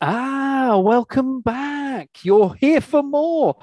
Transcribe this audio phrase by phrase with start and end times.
[0.00, 2.08] Ah, welcome back.
[2.22, 3.56] You're here for more.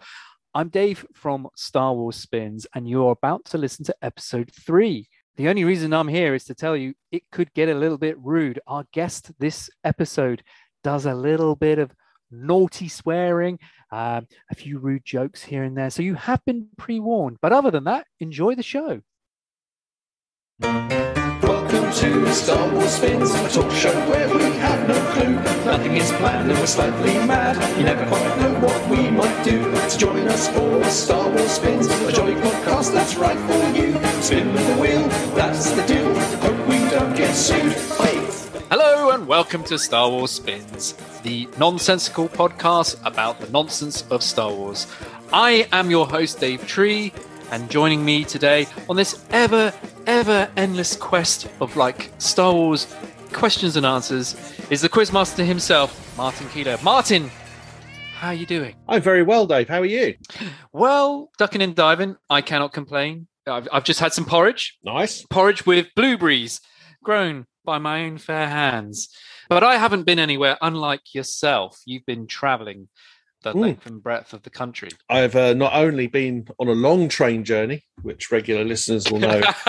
[0.54, 5.08] I'm Dave from Star Wars Spins, and you're about to listen to episode three.
[5.38, 8.18] The only reason I'm here is to tell you it could get a little bit
[8.20, 8.60] rude.
[8.68, 10.44] Our guest this episode
[10.84, 11.94] does a little bit of
[12.30, 13.58] naughty swearing,
[13.94, 15.90] um, a few rude jokes here and there.
[15.90, 17.38] So you have been pre warned.
[17.42, 19.00] But other than that, enjoy the show.
[21.96, 25.36] To Star Wars Spins, a talk show where we have no clue.
[25.64, 27.56] Nothing is planned and we're slightly mad.
[27.78, 29.64] You never quite know what we might do.
[29.88, 33.94] So join us for Star Wars Spins, a jolly podcast that's right for you.
[34.22, 36.14] Spin the wheel, that's the deal.
[36.42, 37.72] Hope we don't get sued.
[37.72, 38.20] Hey.
[38.70, 44.52] Hello and welcome to Star Wars Spins, the nonsensical podcast about the nonsense of Star
[44.52, 44.86] Wars.
[45.32, 47.14] I am your host, Dave Tree,
[47.52, 49.74] and joining me today on this ever,
[50.08, 52.94] ever endless quest of like Star Wars
[53.34, 54.36] questions and answers
[54.70, 56.78] is the quizmaster himself, Martin Keeler.
[56.84, 57.30] Martin,
[58.16, 58.76] how are you doing?
[58.88, 59.68] I'm very well, Dave.
[59.70, 60.16] How are you?
[60.74, 63.28] Well, ducking and diving, I cannot complain.
[63.48, 65.24] I've, I've just had some porridge, Nice.
[65.30, 66.62] porridge with blueberries
[67.04, 69.10] grown by my own fair hands.
[69.50, 71.80] But I haven't been anywhere, unlike yourself.
[71.86, 72.88] You've been traveling
[73.46, 73.62] the Mm.
[73.62, 74.90] length and breadth of the country.
[75.10, 79.40] I've uh, not only been on a long train journey, which regular listeners will know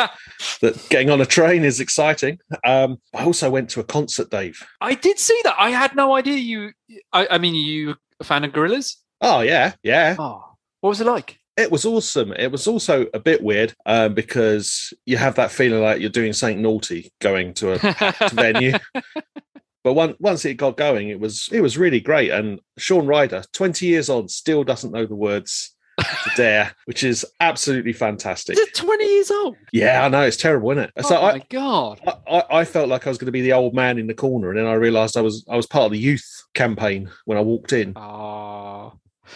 [0.61, 2.39] that getting on a train is exciting.
[2.65, 4.59] Um, I also went to a concert, Dave.
[4.81, 5.55] I did see that.
[5.59, 6.73] I had no idea you.
[7.13, 8.97] I, I mean, you a fan of Gorillaz?
[9.21, 10.17] Oh, yeah, yeah.
[10.19, 10.43] Oh,
[10.81, 11.39] what was it like?
[11.57, 12.33] It was awesome.
[12.33, 16.35] It was also a bit weird um, because you have that feeling like you're doing
[16.35, 18.73] something naughty going to a venue.
[19.87, 22.33] But one, once it got going, it was it was really great.
[22.33, 27.25] And Shaun Ryder, 20 years on, still doesn't know the words to Dare, which is
[27.39, 28.59] absolutely fantastic.
[28.59, 29.55] Is it twenty years old?
[29.73, 30.91] Yeah, I know it's terrible, isn't it?
[30.97, 32.01] Oh So my I, god!
[32.27, 34.51] I, I felt like I was going to be the old man in the corner,
[34.51, 37.43] and then I realised I was I was part of the youth campaign when I
[37.43, 37.93] walked in.
[37.95, 38.91] Ah.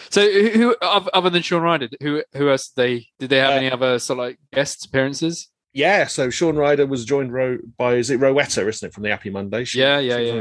[0.09, 3.51] So, who, who other than Shaun Ryder, who who else did they did they have
[3.53, 5.49] Uh, any other sort of like guest appearances?
[5.73, 9.11] Yeah, so Shaun Ryder was joined ro- by is it Rowetta, isn't it, from the
[9.11, 9.65] Happy Monday?
[9.65, 10.33] She- Yeah, yeah, yeah.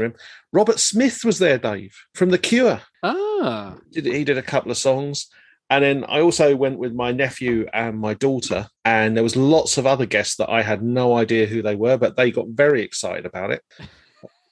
[0.52, 2.80] Robert Smith was there, Dave, from The Cure.
[3.04, 5.28] Ah, Did, he did a couple of songs.
[5.72, 9.78] And then I also went with my nephew and my daughter, and there was lots
[9.78, 12.82] of other guests that I had no idea who they were, but they got very
[12.82, 13.62] excited about it.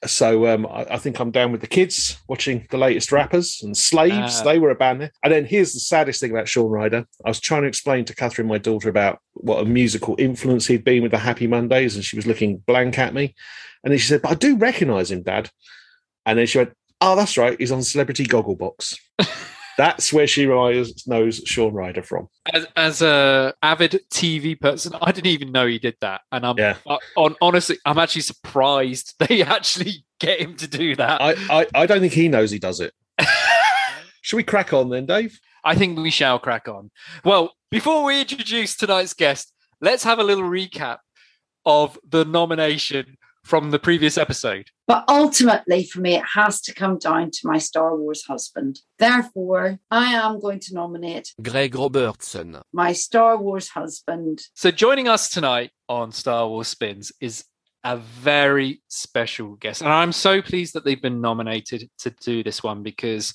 [0.05, 3.75] So um, I, I think I'm down with the kids watching the latest rappers and
[3.75, 4.39] Slaves.
[4.39, 4.43] Ah.
[4.43, 5.11] they were a band there.
[5.23, 7.05] And then here's the saddest thing about Shaun Ryder.
[7.25, 10.85] I was trying to explain to Catherine, my daughter, about what a musical influence he'd
[10.85, 13.35] been with the Happy Mondays, and she was looking blank at me.
[13.83, 15.49] And then she said, "But I do recognise him, Dad."
[16.25, 17.57] And then she went, "Oh, that's right.
[17.59, 18.97] He's on Celebrity Gogglebox."
[19.79, 22.27] That's where she knows, Shaun Ryder from.
[22.53, 26.57] as as a avid TV person, I didn't even know he did that, and I'm
[26.57, 26.75] Yeah.
[26.85, 31.21] uh, on honestly, I'm actually surprised they actually get him to do that.
[31.21, 31.31] I,
[31.61, 32.93] I, I don't think he knows he does it.
[34.21, 35.39] Should we crack on then, Dave?
[35.63, 36.91] I think we shall crack on.
[37.23, 40.97] Well, before we introduce tonight's guest, let's have a little recap
[41.65, 44.67] of the nomination from the previous episode.
[44.87, 48.79] But ultimately, for me, it has to come down to my Star Wars husband.
[48.97, 52.57] Therefore, I am going to nominate Greig Robertson.
[52.73, 54.41] my Star Wars husband.
[54.53, 57.45] So, joining us tonight on Star Wars Spins is
[57.83, 59.81] a very special guest.
[59.81, 63.33] And I'm so pleased that they've been nominated to do this one because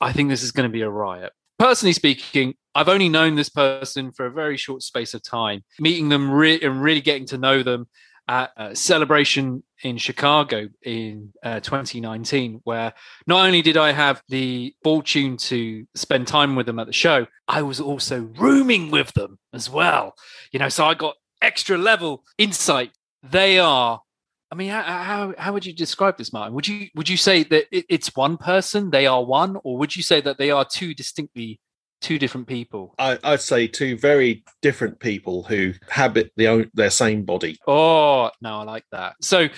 [0.00, 1.32] I think this is going to be a riot.
[1.58, 5.62] Personally speaking, I've only known this person for a very short space of time.
[5.78, 7.86] Meeting them re- and really getting to know them
[8.28, 12.92] at a celebration in Chicago in uh, 2019, where
[13.26, 17.26] not only did I have the fortune to spend time with them at the show,
[17.48, 20.14] I was also rooming with them as well.
[20.52, 22.92] You know, so I got extra level insight.
[23.22, 24.00] They are.
[24.50, 26.54] I mean, how, how how would you describe this, Martin?
[26.54, 29.96] Would you would you say that it, it's one person, they are one, or would
[29.96, 31.60] you say that they are two distinctly
[32.00, 32.94] two different people?
[32.98, 37.58] I, I'd say two very different people who habit the, own- their same body.
[37.66, 39.16] Oh, no, I like that.
[39.20, 39.48] So,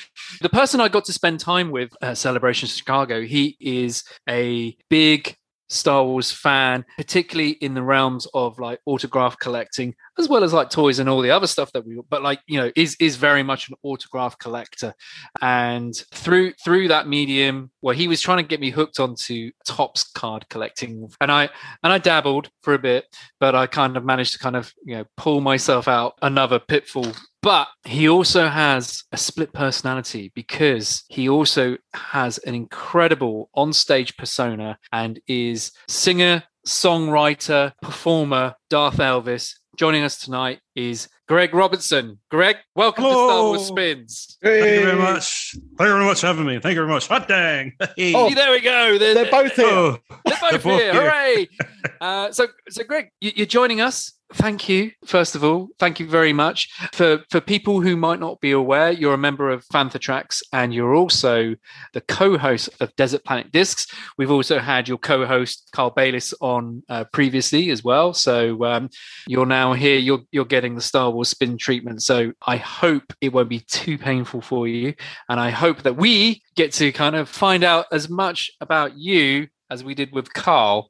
[0.40, 5.36] the person I got to spend time with at Celebration Chicago, he is a big
[5.68, 10.70] Star Wars fan, particularly in the realms of like autograph collecting, as well as like
[10.70, 12.00] toys and all the other stuff that we.
[12.08, 14.94] But like you know, is is very much an autograph collector,
[15.40, 20.04] and through through that medium, well, he was trying to get me hooked onto Topps
[20.12, 21.48] card collecting, and I
[21.82, 23.04] and I dabbled for a bit,
[23.40, 27.12] but I kind of managed to kind of you know pull myself out another pitfall
[27.46, 34.76] but he also has a split personality because he also has an incredible on-stage persona
[34.92, 42.18] and is singer songwriter performer darth elvis joining us tonight is Greig Robertson.
[42.30, 43.76] Greig, welcome to Star Wars Hello.
[43.76, 44.38] Spins.
[44.42, 45.52] Thank you very much.
[45.52, 46.58] Thank you very much for having me.
[46.58, 47.06] Thank you very much.
[47.08, 47.72] Hot dang.
[47.96, 48.14] Hey.
[48.14, 48.98] Oh, there we go.
[48.98, 49.66] They're, They're both here.
[49.66, 50.92] Oh, they're both they're both here.
[50.92, 51.10] here.
[51.10, 51.48] Hooray!
[51.98, 54.12] Uh, so, so Greig, you, you're joining us.
[54.34, 54.90] Thank you.
[55.04, 58.90] First of all, thank you very much for for people who might not be aware.
[58.90, 61.54] You're a member of Fantha Tracks, and you're also
[61.92, 63.86] the co-host of Desert Planet Discs.
[64.18, 68.12] We've also had your co-host Carl Bayliss on uh, previously as well.
[68.14, 68.90] So um,
[69.28, 69.98] you're now here.
[69.98, 72.02] You're you're getting the Star Wars spin treatment.
[72.02, 74.94] So I hope it won't be too painful for you,
[75.28, 79.46] and I hope that we get to kind of find out as much about you
[79.70, 80.88] as we did with Carl.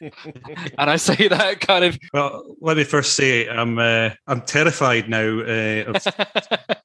[0.78, 5.08] and I say that kind of well, let me first say I'm uh, I'm terrified
[5.08, 6.06] now uh, of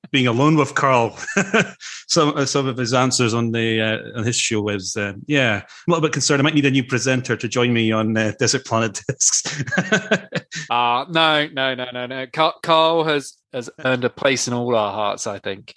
[0.12, 1.18] being alone with Carl.
[2.08, 5.58] some uh, some of his answers on the uh, on his show was uh, yeah,
[5.58, 6.42] I'm a little bit concerned.
[6.42, 9.64] I might need a new presenter to join me on uh, Desert Planet Discs.
[10.70, 12.28] Ah, no, no, no, no, no.
[12.32, 15.76] Carl, Carl has has earned a place in all our hearts, I think.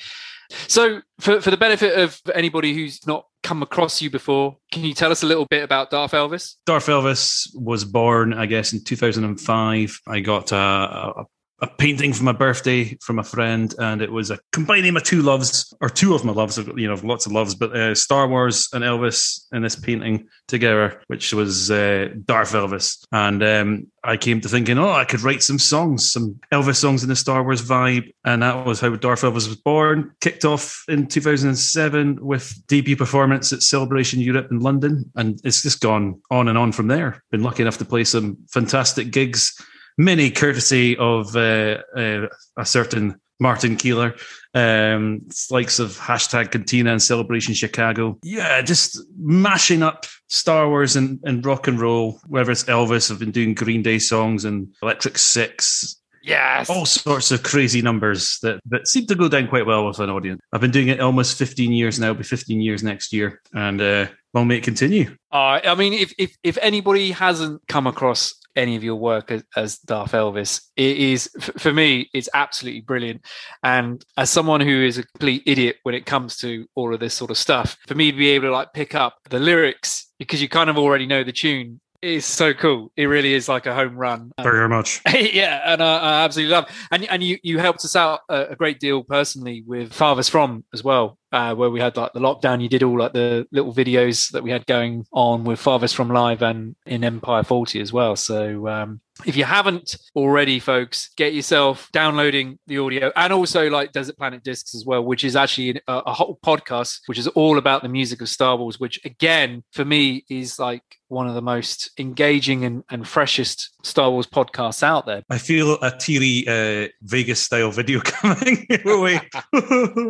[0.68, 4.94] So, for for the benefit of anybody who's not come across you before, can you
[4.94, 6.54] tell us a little bit about Darth Elvis?
[6.66, 10.00] Darth Elvis was born, I guess, in 2005.
[10.06, 11.24] I got a, a,
[11.60, 15.22] a painting for my birthday from a friend, and it was a combining my two
[15.22, 16.58] loves, or two of my loves.
[16.58, 21.00] You know, lots of loves, but uh, Star Wars and Elvis in this painting together,
[21.06, 23.04] which was uh, Darth Elvis.
[23.10, 27.02] And um, I came to thinking, oh, I could write some songs, some Elvis songs
[27.02, 30.12] in the Star Wars vibe, and that was how Darth Elvis was born.
[30.20, 35.80] Kicked off in 2007 with debut performance at Celebration Europe in London, and it's just
[35.80, 37.22] gone on and on from there.
[37.30, 39.58] Been lucky enough to play some fantastic gigs,
[39.98, 42.26] many courtesy of uh, uh,
[42.56, 44.14] a certain Martin Keeler,
[44.54, 48.18] um, likes of hashtag Cantina and Celebration Chicago.
[48.22, 52.18] Yeah, just mashing up Star Wars and, and rock and roll.
[52.26, 56.68] Whether it's Elvis, I've been doing Green Day songs and Electric Six, Yes.
[56.68, 60.10] all sorts of crazy numbers that, that seem to go down quite well with an
[60.10, 60.40] audience.
[60.52, 63.80] I've been doing it almost 15 years now, it'll be 15 years next year, and
[63.80, 65.16] uh, long may it continue.
[65.30, 69.44] Uh, I mean, if, if if anybody hasn't come across any of your work as,
[69.56, 73.24] as Darth Elvis, it is for me, it's absolutely brilliant.
[73.62, 77.14] And as someone who is a complete idiot when it comes to all of this
[77.14, 80.40] sort of stuff, for me to be able to like pick up the lyrics because
[80.40, 82.92] you kind of already know the tune is so cool.
[82.96, 84.32] It really is like a home run.
[84.42, 85.00] Very much.
[85.12, 86.70] yeah, and I, I absolutely love.
[86.90, 90.64] And and you you helped us out a, a great deal personally with Farthest From
[90.72, 92.62] as well, uh, where we had like the lockdown.
[92.62, 96.08] You did all like the little videos that we had going on with Farthest From
[96.08, 98.16] live and in Empire Forty as well.
[98.16, 103.92] So um, if you haven't already, folks, get yourself downloading the audio and also like
[103.92, 107.58] Desert Planet Discs as well, which is actually a, a whole podcast which is all
[107.58, 108.80] about the music of Star Wars.
[108.80, 114.10] Which again, for me, is like one of the most engaging and, and freshest Star
[114.10, 115.22] Wars podcasts out there.
[115.30, 119.20] I feel a teary uh, Vegas style video coming your way.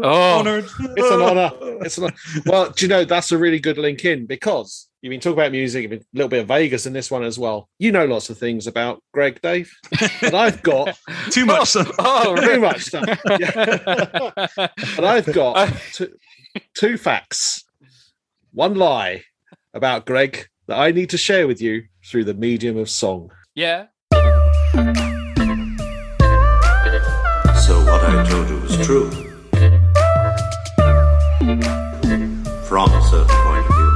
[0.02, 0.38] Oh.
[0.38, 0.64] Honored.
[0.64, 1.30] It's an oh.
[1.30, 1.78] honor.
[1.84, 2.10] It's an,
[2.46, 5.52] well, do you know that's a really good link in because you've been talking about
[5.52, 7.68] music, you've been a little bit of Vegas in this one as well.
[7.78, 9.72] You know lots of things about Greig, Dave,
[10.22, 10.96] and I've got
[11.30, 11.68] Too much.
[11.68, 13.20] so- Oh, oh too much stuff.
[13.38, 14.30] Yeah.
[14.96, 16.12] and I've got two,
[16.74, 17.64] two facts,
[18.52, 19.22] one lie
[19.74, 23.30] about Greig that I need to share with you through the medium of song.
[23.54, 23.86] yeah.
[27.66, 29.25] So what I told you was true.
[32.76, 33.90] From a certain point of view.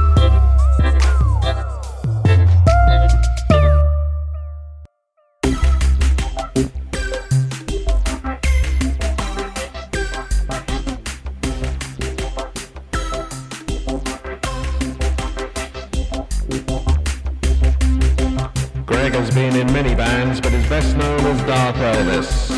[18.87, 22.49] Greig has been in many bands, but is best known as Darth Elvis.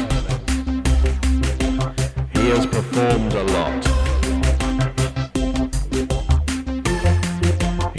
[2.37, 3.92] He has performed a lot.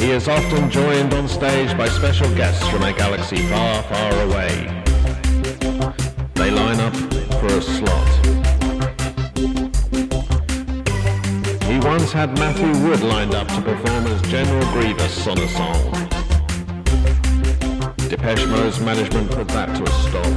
[0.04, 4.68] He is often joined on stage by special guests from a galaxy far, far away.
[6.34, 6.94] They line up
[7.40, 8.26] for a slot.
[11.64, 15.90] He once had Matthew Wood lined up to perform as General Grievous on a song.
[18.10, 20.32] Depeche Mode's management put that to a stop.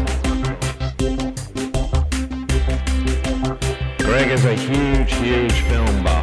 [3.99, 6.16] Greig is a huge, huge film buff.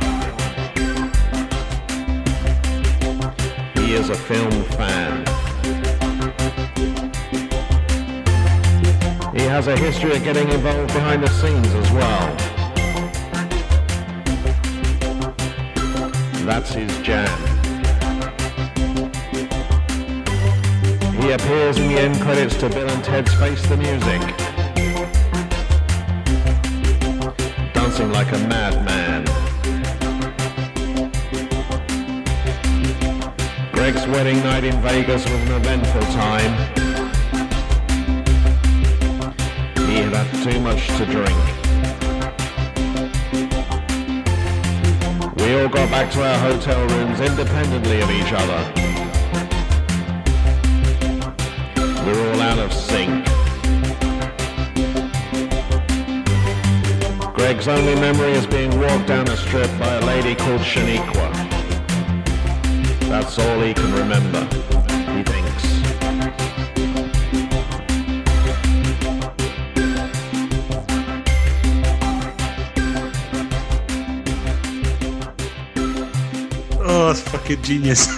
[3.94, 5.24] Is a film fan.
[9.32, 12.36] He has a history of getting involved behind the scenes as well.
[16.44, 17.38] That's his jam.
[21.20, 24.20] He appears in the end credits to Bill and Ted's Face the Music.
[27.72, 28.93] Dancing like a madman.
[33.84, 36.52] Greig's wedding night in Vegas was an eventful time.
[39.86, 41.38] He had had too much to drink.
[45.36, 48.72] We all got back to our hotel rooms independently of each other.
[52.06, 53.26] We're all out of sync.
[57.34, 61.23] Greig's only memory is being walked down a strip by a lady called Shaniqua.
[63.14, 64.40] That's all he can remember,
[65.14, 65.64] he thinks.
[76.80, 78.08] Oh, it's fucking genius.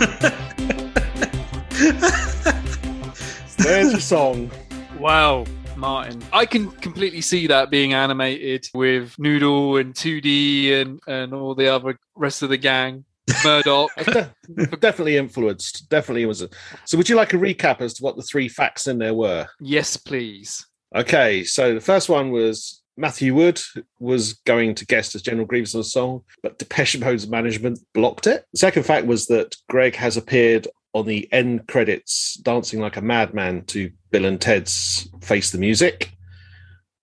[3.59, 4.51] There's your song.
[4.99, 5.45] Wow,
[5.77, 6.23] Martin.
[6.33, 11.69] I can completely see that being animated with Noodle and 2D and, and all the
[11.69, 13.05] other rest of the gang.
[13.45, 13.91] Murdoc.
[14.05, 14.35] De-
[14.81, 15.89] definitely influenced.
[15.89, 16.43] Definitely was.
[16.43, 16.51] A-
[16.85, 19.47] so, would you like a recap as to what the three facts in there were?
[19.61, 20.65] yes, please.
[20.95, 23.61] Okay, so the first one was Matthew Wood
[23.99, 28.27] was going to guest as General Grievous on a song, but Depeche Mode's management blocked
[28.27, 28.45] it.
[28.53, 33.03] The second fact was that Greig has appeared on the end credits dancing like a
[33.03, 36.13] madman to Bill and Ted's Face the Music.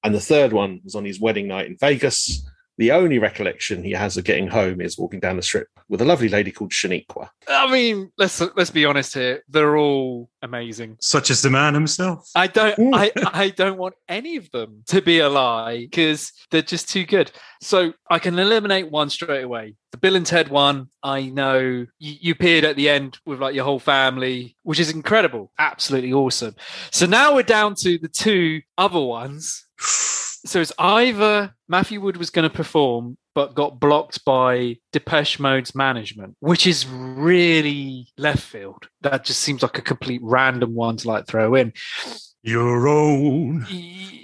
[0.04, 2.44] And the third one was on his wedding night in Vegas.
[2.78, 6.06] The only recollection he has of getting home is walking down the strip with a
[6.06, 7.30] lovely lady called Shaniqua.
[7.48, 9.44] I mean, let's let's be honest here.
[9.48, 10.98] They're all amazing.
[11.00, 12.28] Such as the man himself.
[12.36, 16.64] I don't I, I don't want any of them to be a lie because they're
[16.64, 17.32] just too good.
[17.62, 19.76] So I can eliminate one straight away.
[19.92, 23.54] The Bill and Ted one, I know you, you appeared at the end with like
[23.54, 25.52] your whole family, which is incredible.
[25.60, 26.56] Absolutely awesome.
[26.92, 29.68] So now we're down to the two other ones.
[30.46, 35.74] So it's either Matthew Wood was going to perform but got blocked by Depeche Mode's
[35.74, 38.88] management, which is really left field.
[39.02, 41.74] That just seems like a complete random one to like throw in.
[42.44, 43.66] Your own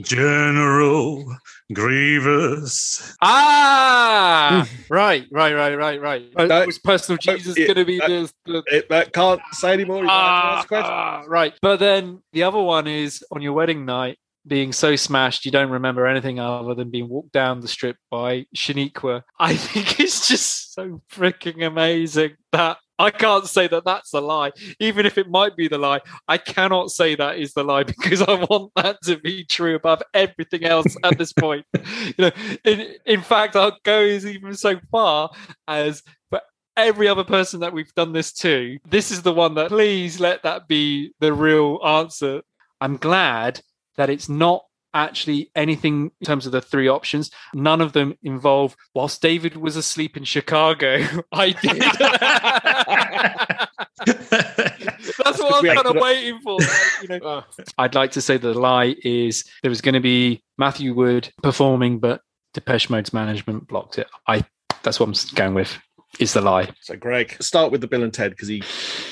[0.01, 1.25] General
[1.73, 3.15] Grievous.
[3.21, 6.25] Ah, right, right, right, right, right.
[6.35, 9.39] Uh, No, was personal Jesus yeah, going to be that- the, the It, that can't
[9.53, 9.99] say anymore.
[9.99, 10.91] You might have to ah, ask a question.
[10.93, 11.53] ah, right?
[11.61, 15.69] But then the other one is on your wedding night, being so smashed you don't
[15.69, 19.23] remember anything other than being walked down the strip by Shaniqua.
[19.39, 24.51] I think it's just so freaking amazing that I can't say that that's a lie,
[24.79, 26.01] even if it might be the lie.
[26.27, 30.03] I cannot say that is the lie because I want that to be true above
[30.13, 31.65] everything else at this point.
[31.73, 32.31] you know,
[32.65, 35.29] in, in fact, I'll go even so far
[35.67, 36.41] as for
[36.75, 40.43] every other person that we've done this to, this is the one that please let
[40.43, 42.41] that be the real answer.
[42.81, 43.61] I'm glad
[43.99, 44.63] that it's not
[44.93, 47.29] actually anything in terms of the three options.
[47.53, 51.03] None of them involve whilst David was asleep in Chicago.
[51.33, 51.81] I did.
[54.05, 56.57] That's what I'm kind of waiting for.
[56.59, 56.69] like,
[57.01, 57.43] you know, Oh,
[57.77, 61.99] I'd like to say the lie is there was going to be Matthew Wood performing,
[61.99, 62.21] but
[62.53, 64.07] Depeche Mode's management blocked it.
[64.27, 64.45] I
[64.83, 65.77] that's what I'm going with.
[66.19, 66.69] Is the lie?
[66.81, 68.63] so, Greig, start with the Bill and Ted because he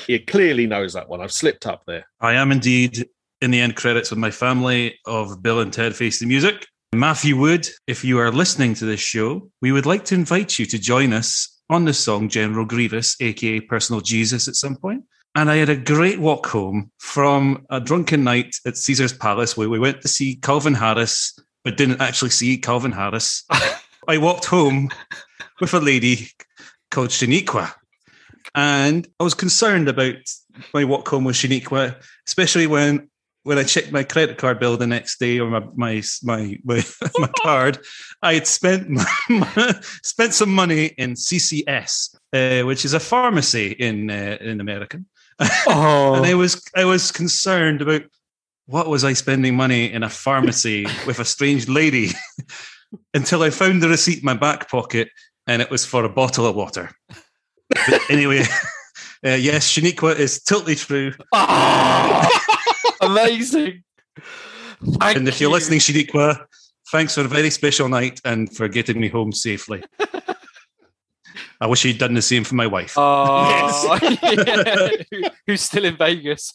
[0.07, 1.19] he clearly knows that one.
[1.21, 2.05] I've slipped up there.
[2.21, 3.07] I am indeed
[3.41, 6.67] in the end credits with my family of Bill and Ted Face the Music.
[6.93, 10.65] Matthew Wood, if you are listening to this show, we would like to invite you
[10.67, 15.03] to join us on the song General Grievous, aka Personal Jesus, at some point.
[15.35, 19.69] And I had a great walk home from a drunken night at Caesar's Palace where
[19.69, 23.43] we went to see Calvin Harris, but didn't actually see Calvin Harris.
[24.07, 24.89] I walked home
[25.59, 26.29] with a lady
[26.89, 27.71] called Shaniqua.
[28.55, 30.15] And I was concerned about
[30.73, 33.09] my walk home with Shaniqua, especially when
[33.47, 36.83] when I checked my credit card bill the next day or my my my my,
[37.17, 37.79] my card,
[38.21, 38.99] I had spent
[40.03, 45.05] spent some money in CVS, uh, which is a pharmacy in uh, in American,
[45.39, 48.03] Oh, and I was I was concerned about
[48.65, 52.09] what was I spending money in a pharmacy with a strange lady
[53.13, 55.09] until I found the receipt in my back pocket
[55.47, 56.91] and it was for a bottle of water.
[57.69, 58.41] But anyway,
[59.25, 61.13] uh, yes, Shaniqua is totally true.
[63.11, 63.83] Amazing.
[64.99, 65.53] Thank and if you're you.
[65.53, 66.45] listening, Shaniqua,
[66.91, 69.83] thanks for a very special night and for getting me home safely.
[71.59, 72.93] I wish you'd done the same for my wife.
[72.97, 75.29] Oh, yeah.
[75.47, 76.53] Who's still in Vegas?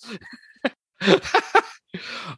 [1.02, 1.20] oh,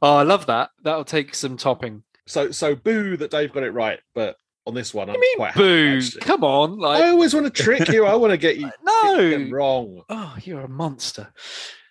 [0.00, 0.70] I love that.
[0.82, 2.02] That'll take some topping.
[2.26, 5.54] So, so boo that Dave got it right, but on this one, I'm mean, quite
[5.54, 5.98] boo!
[5.98, 6.20] actually.
[6.22, 8.06] Come on, I always want to trick you.
[8.06, 8.70] I want to get you
[9.02, 9.56] get them no.
[9.56, 10.02] wrong.
[10.08, 11.28] Oh, you're a monster.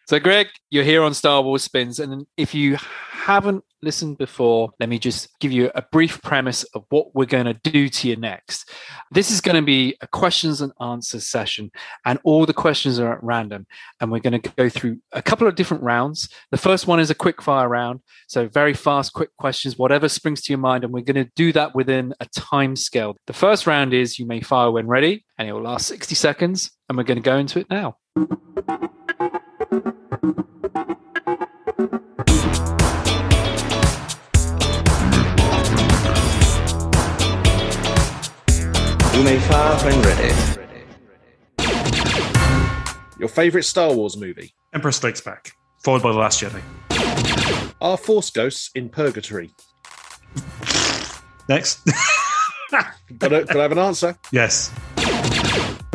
[0.05, 1.97] So, Greig, you're here on Star Wars Spins.
[1.97, 2.77] And if you
[3.09, 7.45] haven't listened before, let me just give you a brief premise of what we're going
[7.45, 8.69] to do to you next.
[9.11, 11.71] This is going to be a questions and answers session,
[12.05, 13.65] and all the questions are at random.
[14.01, 16.27] And we're going to go through a couple of different rounds.
[16.51, 18.01] The first one is a quick fire round.
[18.27, 20.83] So, very fast, quick questions, whatever springs to your mind.
[20.83, 23.15] And we're going to do that within a time scale.
[23.27, 26.71] The first round is you may fire when ready, and it will last 60 seconds.
[26.89, 27.95] And we're going to go into it now.
[29.73, 29.79] You
[39.23, 40.33] may fire when ready.
[43.17, 44.53] Your favourite Star Wars movie?
[44.73, 45.53] Emperor Strikes Back,
[45.83, 46.61] followed by The Last Jedi.
[47.81, 49.49] Are Force ghosts in purgatory?
[51.49, 51.79] Next.
[52.69, 54.19] Got I, can I have an answer?
[54.31, 54.71] yes.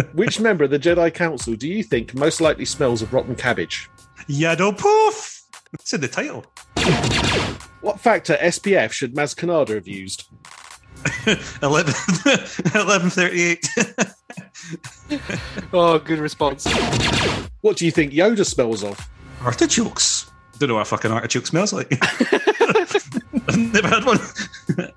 [0.12, 3.90] Which member of the Jedi Council do you think most likely smells of rotten cabbage?
[4.28, 5.42] Yarael Poof!
[5.74, 6.44] It's in the title.
[7.80, 10.24] What factor SPF should Maz Kanata have used?
[11.62, 13.68] 11, 1138.
[15.72, 16.66] Oh, good response.
[17.60, 18.98] What do you think Yoda smells of?
[19.42, 20.30] Artichokes.
[20.58, 21.90] Don't know what a fucking artichoke smells like.
[23.56, 24.18] Never had one.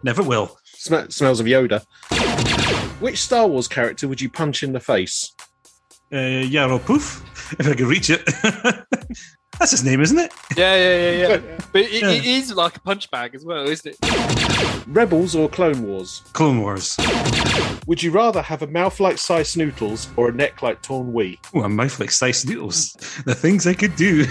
[0.04, 0.58] Never will.
[0.66, 1.86] Sm- smells of Yoda.
[3.02, 5.34] Which Star Wars character would you punch in the face?
[6.12, 6.16] Uh,
[6.46, 7.24] Yarael Poof,
[7.60, 8.24] if I could reach it.
[9.60, 10.32] That's his name, isn't it?
[10.56, 11.58] Yeah, yeah, yeah, yeah.
[11.74, 12.10] But it, Yeah.
[12.12, 14.86] it is like a punch bag as well, isn't it?
[14.88, 16.22] Rebels or Clone Wars?
[16.34, 16.96] Clone Wars.
[17.88, 21.40] Would you rather have a mouth like Sy Snootles or a neck like Taun We?
[21.54, 22.94] Oh, a mouth like sliced noodles.
[23.26, 24.26] The things I could do.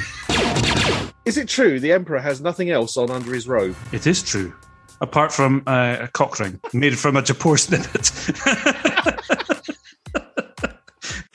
[1.25, 3.77] Is it true the Emperor has nothing else on under his robe?
[3.93, 4.53] It is true.
[5.01, 8.11] Apart from uh, a cock ring made from a Japor snippet.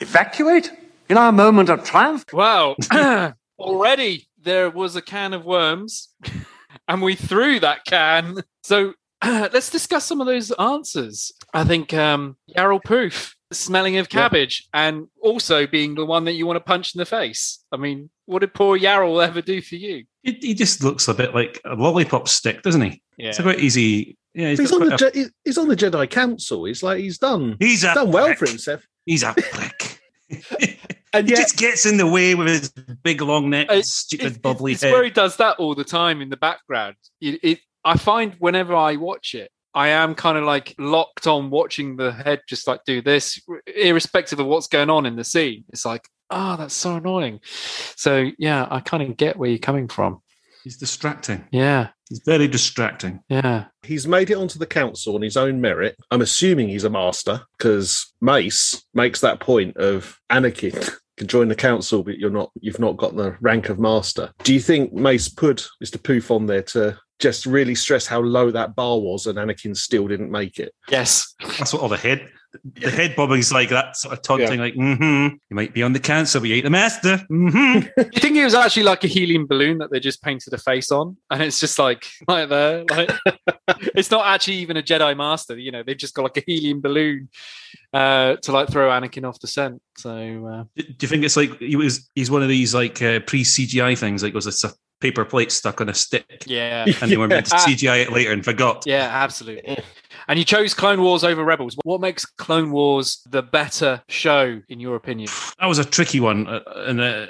[0.00, 0.70] Evacuate?
[1.08, 2.24] In our moment of triumph?
[2.32, 2.76] Wow.
[3.58, 6.08] Already there was a can of worms,
[6.88, 8.42] and we threw that can.
[8.62, 8.94] So
[9.24, 11.32] let's discuss some of those answers.
[11.52, 16.46] I think um, Yarael Poof, smelling of cabbage, and also being the one that you
[16.46, 17.62] want to punch in the face.
[17.72, 20.04] I mean, what did poor Yarael ever do for you?
[20.22, 23.02] he, he just looks a bit like a lollipop stick, doesn't he?
[23.16, 23.28] Yeah.
[23.28, 24.16] It's a quite easy.
[24.34, 26.64] Yeah, he's, He's got on the a- Je- he's on the Jedi Council.
[26.66, 28.84] He's like he's done he's a done well for himself.
[29.06, 30.00] He's a prick.
[31.12, 32.68] And he yet, just gets in the way with his
[33.02, 34.92] big long neck, and It- stupid It- bubbly it's head.
[34.92, 36.96] where he does that all the time in the background.
[37.20, 41.50] It, it, I find whenever I watch it, I am kind of like locked on
[41.50, 43.40] watching the head just like do this,
[43.76, 45.64] irrespective of what's going on in the scene.
[45.68, 47.40] It's like, oh, that's so annoying.
[47.94, 50.22] So yeah, I kind of get where you're coming from.
[50.64, 51.46] He's distracting.
[51.52, 53.20] Yeah, He's very distracting.
[53.28, 53.66] yeah.
[53.82, 55.96] he's made it onto the council on his own merit.
[56.10, 61.54] I'm assuming he's a master because Mace makes that point of Anakin can join the
[61.54, 62.50] council, but you're not.
[62.60, 64.32] You've not got the rank of master.
[64.42, 66.02] Do you think Mace put Mr.
[66.02, 70.06] Poof on there to just really stress how low that bar was, and Anakin still
[70.08, 70.74] didn't make it?
[70.88, 71.34] Yes.
[71.58, 72.28] That's what all the head,
[72.74, 75.34] the head bobbing's like that sort of taunting, like, mm-hmm.
[75.48, 77.18] You might be on the council, but you ain't the master.
[77.30, 77.80] Mm-hmm.
[77.80, 80.58] Do you think it was actually like a helium balloon that they just painted a
[80.58, 83.10] face on, and it's just like like there, like
[83.94, 85.58] it's not actually even a Jedi Master.
[85.58, 87.28] You know, they've just got like a helium balloon
[87.92, 89.80] uh, to like throw Anakin off the scent.
[89.96, 90.10] So
[90.46, 92.10] uh, Do you think it's like he was?
[92.14, 94.52] He's one of these like uh, pre CGI things, like was a
[95.00, 98.32] paper plate stuck on a stick, yeah, and they were meant to CGI it later
[98.32, 98.84] and forgot.
[98.86, 99.78] yeah, absolutely.
[100.28, 101.76] And you chose Clone Wars over Rebels.
[101.84, 105.28] What makes Clone Wars the better show, in your opinion?
[105.58, 107.26] That was a tricky one, uh, and uh,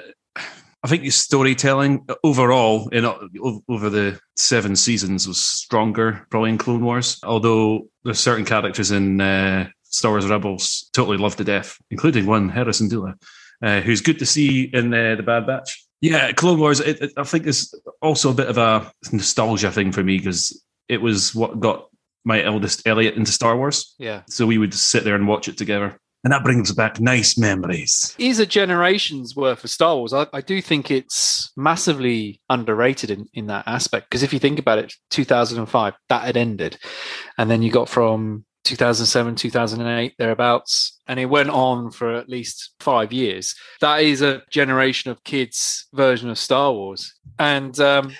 [0.83, 6.83] I think the storytelling overall in over the seven seasons was stronger, probably in Clone
[6.83, 7.19] Wars.
[7.23, 12.49] Although there's certain characters in uh, Star Wars Rebels totally loved to death, including one
[12.49, 13.15] Hera Syndulla,
[13.61, 15.86] uh, who's good to see in uh, the Bad Batch.
[16.01, 16.79] Yeah, Clone Wars.
[16.79, 20.63] It, it, I think is also a bit of a nostalgia thing for me because
[20.87, 21.87] it was what got
[22.23, 23.95] my eldest Elliot into Star Wars.
[23.97, 25.97] Yeah, So we would sit there and watch it together.
[26.23, 28.13] And that brings back nice memories.
[28.17, 30.13] is a generation's worth of Star Wars.
[30.13, 34.09] I, I do think it's massively underrated in, in that aspect.
[34.09, 36.77] Because if you think about it, 2005, that had ended.
[37.37, 40.99] And then you got from 2007, 2008, thereabouts.
[41.07, 43.55] And it went on for at least five years.
[43.81, 47.13] That is a generation of kids' version of Star Wars.
[47.39, 48.13] And um,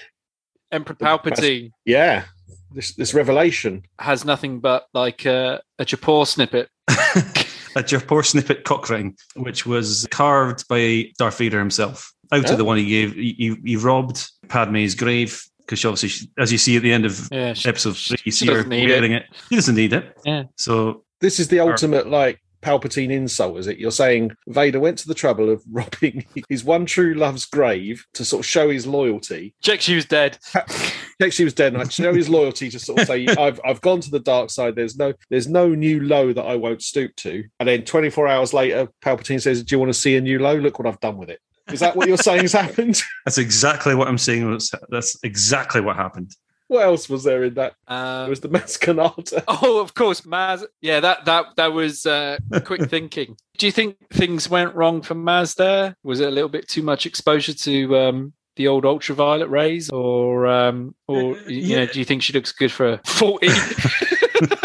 [0.72, 2.26] Emperor Palpatine Yeah,
[2.72, 3.84] this this revelation.
[4.00, 6.70] has nothing but like a, a Japor snippet.
[6.88, 12.52] a Japor snippet cock ring, which was carved by Darth Vader himself out Oh.
[12.54, 13.14] of the one he gave.
[13.14, 17.06] He, he, he robbed Padme's grave because obviously, she- as you see at the end
[17.06, 18.94] of Yeah, she- episode three, you she see her doesn't need it.
[18.94, 19.24] wearing it.
[19.50, 20.18] He doesn't need it.
[20.26, 20.44] Yeah.
[20.56, 23.78] So This is the uh, ultimate like Palpatine insult, is it?
[23.78, 28.26] You're saying Vader went to the trouble of robbing his one true love's grave to
[28.26, 29.54] sort of show his loyalty.
[29.62, 30.38] Check she was dead.
[31.22, 33.82] Check she was dead, and I show his loyalty to sort of say, "I've I've
[33.82, 34.76] gone to the dark side.
[34.76, 38.54] There's no there's no new low that I won't stoop to." And then 24 hours
[38.54, 40.56] later, Palpatine says, "Do you want to see a new low?
[40.56, 41.40] Look what I've done with it."
[41.72, 43.02] Is that what you're saying has happened?
[43.26, 44.50] That's exactly what I'm saying.
[44.50, 46.32] was- That's exactly what happened.
[46.70, 47.76] What else was there in that?
[47.90, 49.42] It Um, was the Maz Kanata.
[49.48, 50.66] oh, of course, Maz.
[50.82, 53.38] Yeah, that that that was uh, quick thinking.
[53.58, 55.96] Do you think things went wrong for Maz there?
[56.04, 60.46] Was it a little bit too much exposure to um, the old ultraviolet rays, or
[60.48, 63.48] um, or Uh, you know, do you think she looks good for forty?
[63.48, 64.58] There-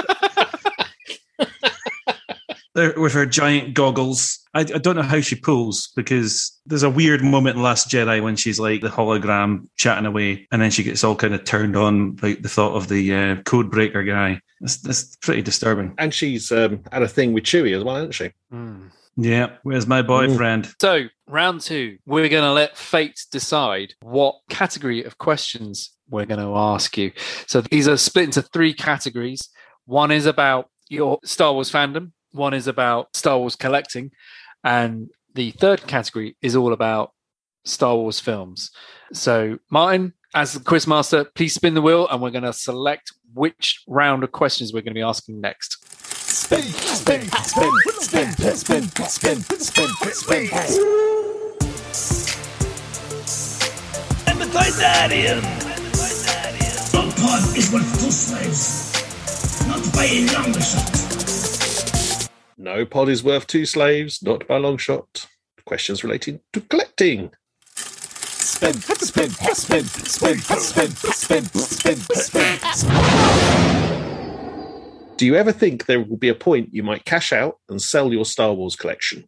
[2.74, 4.38] With her giant goggles.
[4.54, 8.22] I, I don't know how she pulls because there's a weird moment in Last Jedi
[8.22, 11.76] when she's like the hologram chatting away, and then she gets all kind of turned
[11.76, 14.40] on by the thought of the uh, code breaker guy.
[14.61, 15.94] That's, that's pretty disturbing.
[15.98, 18.30] And she's um, had a thing with Chewie as well, hasn't she?
[18.50, 18.88] Hmm.
[19.16, 20.74] Yeah, where's my boyfriend?
[20.80, 26.40] So, round two, we're going to let fate decide what category of questions we're going
[26.40, 27.12] to ask you.
[27.46, 29.50] So, these are split into three categories.
[29.85, 34.11] One is about your Star Wars fandom, one is about Star Wars collecting,
[34.64, 37.12] and the third category is all about
[37.64, 38.71] Star Wars films.
[39.12, 43.83] So, Martin, as the quizmaster, please spin the wheel and we're going to select which
[43.87, 45.85] round of questions we're going to be asking next.
[46.16, 50.49] Spin, spin, spin, spin, spin, spin, spin, spin, spin.
[56.92, 58.92] One pod is worth two slaves.
[59.66, 61.01] Not by a long shot.
[62.62, 65.27] No pod is worth two slaves, not by a long shot.
[65.64, 67.33] Questions relating to collecting.
[67.75, 72.87] Spin, spin, spin, spin, spin, spin, spin, spin.
[75.16, 78.12] Do you ever think there will be a point you might cash out and sell
[78.12, 79.25] your Star Wars collection?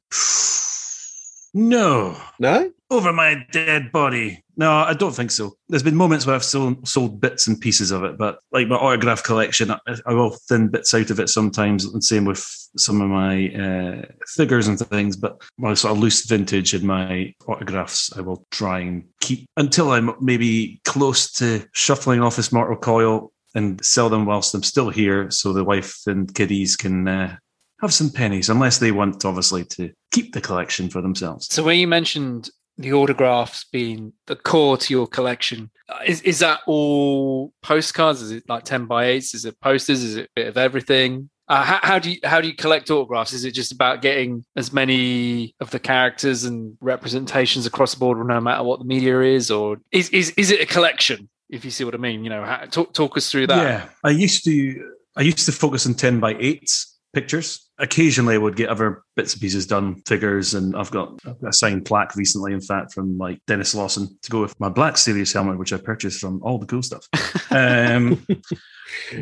[1.53, 2.70] No, No?
[2.88, 4.43] over my dead body.
[4.57, 5.55] No, I don't think so.
[5.69, 8.77] There's been moments where I've sold, sold bits and pieces of it, but like my
[8.77, 11.85] autograph collection, I, I will thin bits out of it sometimes.
[11.85, 12.45] And same with
[12.77, 15.17] some of my uh, figures and things.
[15.17, 19.90] But my sort of loose vintage and my autographs, I will try and keep until
[19.90, 24.90] I'm maybe close to shuffling off this mortal coil and sell them whilst I'm still
[24.90, 27.09] here, so the wife and kiddies can.
[27.09, 27.37] Uh,
[27.81, 31.53] have some pennies, unless they want, obviously, to keep the collection for themselves.
[31.53, 36.40] So when you mentioned the autographs being the core to your collection, uh, is is
[36.40, 38.22] that all postcards?
[38.22, 39.34] Is it like ten by eights?
[39.34, 40.02] Is it posters?
[40.02, 41.30] Is it a bit of everything?
[41.46, 43.32] Uh, how, how do you how do you collect autographs?
[43.32, 48.26] Is it just about getting as many of the characters and representations across the board,
[48.26, 51.28] no matter what the media is, or is is is it a collection?
[51.50, 53.62] If you see what I mean, you know, how, talk talk us through that.
[53.62, 54.90] Yeah, I used to.
[55.16, 57.63] I used to focus on ten by eights pictures.
[57.78, 61.84] Occasionally, I would get other bits and pieces done, figures, and I've got a signed
[61.84, 65.58] plaque recently, in fact, from like Denis Lawson to go with my Black Series helmet,
[65.58, 67.08] which I purchased from all the cool stuff.
[67.50, 68.26] Um,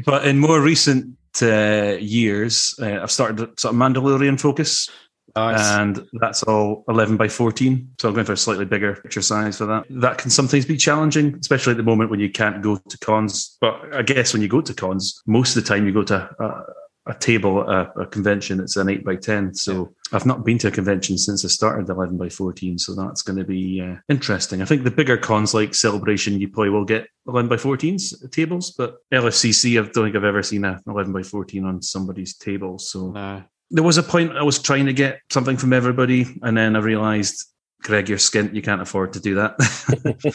[0.06, 4.88] but in more recent uh, years, uh, I've started a sort of Mandalorian focus,
[5.34, 5.60] Nice.
[5.60, 9.56] and that's all 11 by 14 so i'm going for a slightly bigger picture size
[9.56, 12.76] for that that can sometimes be challenging especially at the moment when you can't go
[12.76, 15.92] to cons but i guess when you go to cons most of the time you
[15.92, 16.62] go to a,
[17.06, 20.68] a table a, a convention it's an 8 by 10 so i've not been to
[20.68, 24.62] a convention since i started 11 by 14 so that's going to be uh, interesting.
[24.62, 28.70] I think the bigger cons like celebration you probably will get 11 by 14s tables
[28.70, 32.78] but lfcc i don't think i've ever seen a 11 by 14 on somebody's table
[32.78, 33.42] so no.
[33.70, 36.80] there was a point I was trying to get something from everybody, and then I
[36.80, 37.46] realized,
[37.82, 38.54] Greig, you're skint.
[38.54, 39.56] You can't afford to do that.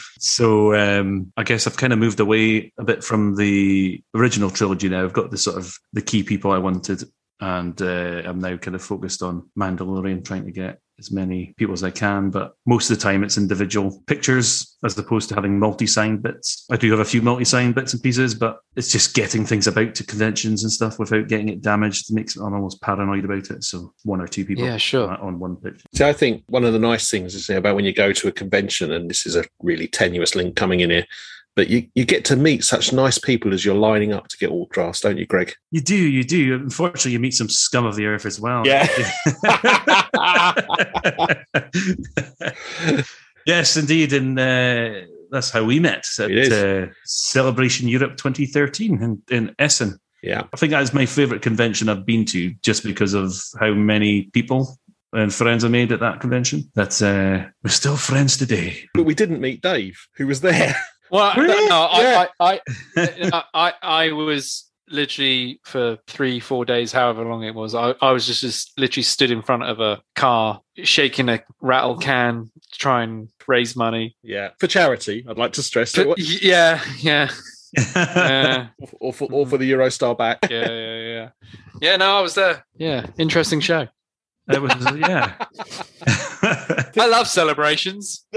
[0.18, 4.88] so um, I guess I've kind of moved away a bit from the original trilogy
[4.88, 5.04] now.
[5.04, 7.04] I've got the sort of the key people I wanted,
[7.40, 11.72] and uh, I'm now kind of focused on Mandalorian, trying to get as many people
[11.72, 12.30] as I can.
[12.30, 16.66] But most of the time, it's individual pictures as opposed to having multi-signed bits.
[16.70, 19.94] I do have a few multi-signed bits and pieces, but it's just getting things about
[19.96, 23.64] to conventions and stuff without getting it damaged makes I'm almost paranoid about it.
[23.64, 25.10] So one or two people, Yeah, sure.
[25.16, 25.84] on one picture.
[25.94, 28.32] See, I think one of the nice things is about when you go to a
[28.32, 31.06] convention, and this is a really tenuous link coming in here,
[31.58, 34.52] but you, you get to meet such nice people as you're lining up to get
[34.52, 35.54] autographs, don't you, Greig?
[35.72, 36.54] You do, you do.
[36.54, 38.64] Unfortunately, you meet some scum of the earth as well.
[38.64, 38.86] Yeah.
[43.44, 45.00] yes, indeed, and uh,
[45.32, 49.98] that's how we met at uh, Celebration Europe 2013 in, in Essen.
[50.22, 50.44] Yeah.
[50.52, 54.30] I think that is my favorite convention I've been to, just because of how many
[54.32, 54.78] people
[55.12, 56.70] and friends I made at that convention.
[56.76, 58.88] That uh, we're still friends today.
[58.94, 60.76] But we didn't meet Dave, who was there.
[61.10, 61.68] Well, Really?
[61.68, 62.26] no, Yeah.
[62.40, 62.60] I, I,
[63.32, 68.12] I, I, I was literally for three, four days, however long it was, I, I
[68.12, 71.98] was just, just literally stood in front of a car, shaking a rattle oh.
[71.98, 74.16] can to try and raise money.
[74.22, 75.24] Yeah, for charity.
[75.28, 75.94] I'd like to stress.
[75.94, 77.30] But, What- yeah, yeah,
[77.94, 78.68] yeah,
[79.00, 79.50] or, for, or mm-hmm.
[79.50, 80.38] for the Eurostar back.
[80.50, 81.28] yeah, yeah, yeah.
[81.80, 82.64] Yeah, no, I was there.
[82.76, 83.88] Yeah, interesting show.
[84.50, 85.34] It was yeah.
[86.98, 88.26] I love celebrations.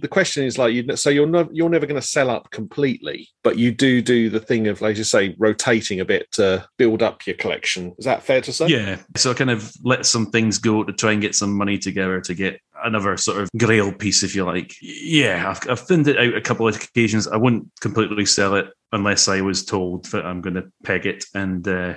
[0.00, 3.28] the question is like you so you're not you're never going to sell up completely
[3.42, 7.02] but you do do the thing of like you say rotating a bit to build
[7.02, 8.98] up your collection is that fair to say Yeah.
[9.16, 12.20] So I kind of let some things go to try and get some money together
[12.20, 14.74] to get another sort of grail piece, if you like.
[14.80, 17.28] Yeah, I've, I've thinned it out a couple of occasions.
[17.28, 21.24] I wouldn't completely sell it unless I was told that I'm going to peg it.
[21.34, 21.94] And, uh,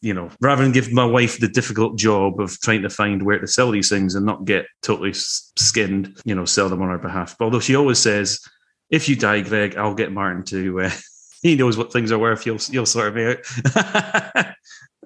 [0.00, 3.38] you know, rather than give my wife the difficult job of trying to find where
[3.38, 6.98] to sell these things and not get totally skinned, you know, sell them on our
[6.98, 7.36] behalf.
[7.38, 8.40] But although she always says,
[8.90, 10.80] if you die, Greig, I'll get Martin to.
[10.80, 10.90] Uh,
[11.42, 12.44] he knows what things are worth.
[12.44, 14.46] You'll you'll sort me out.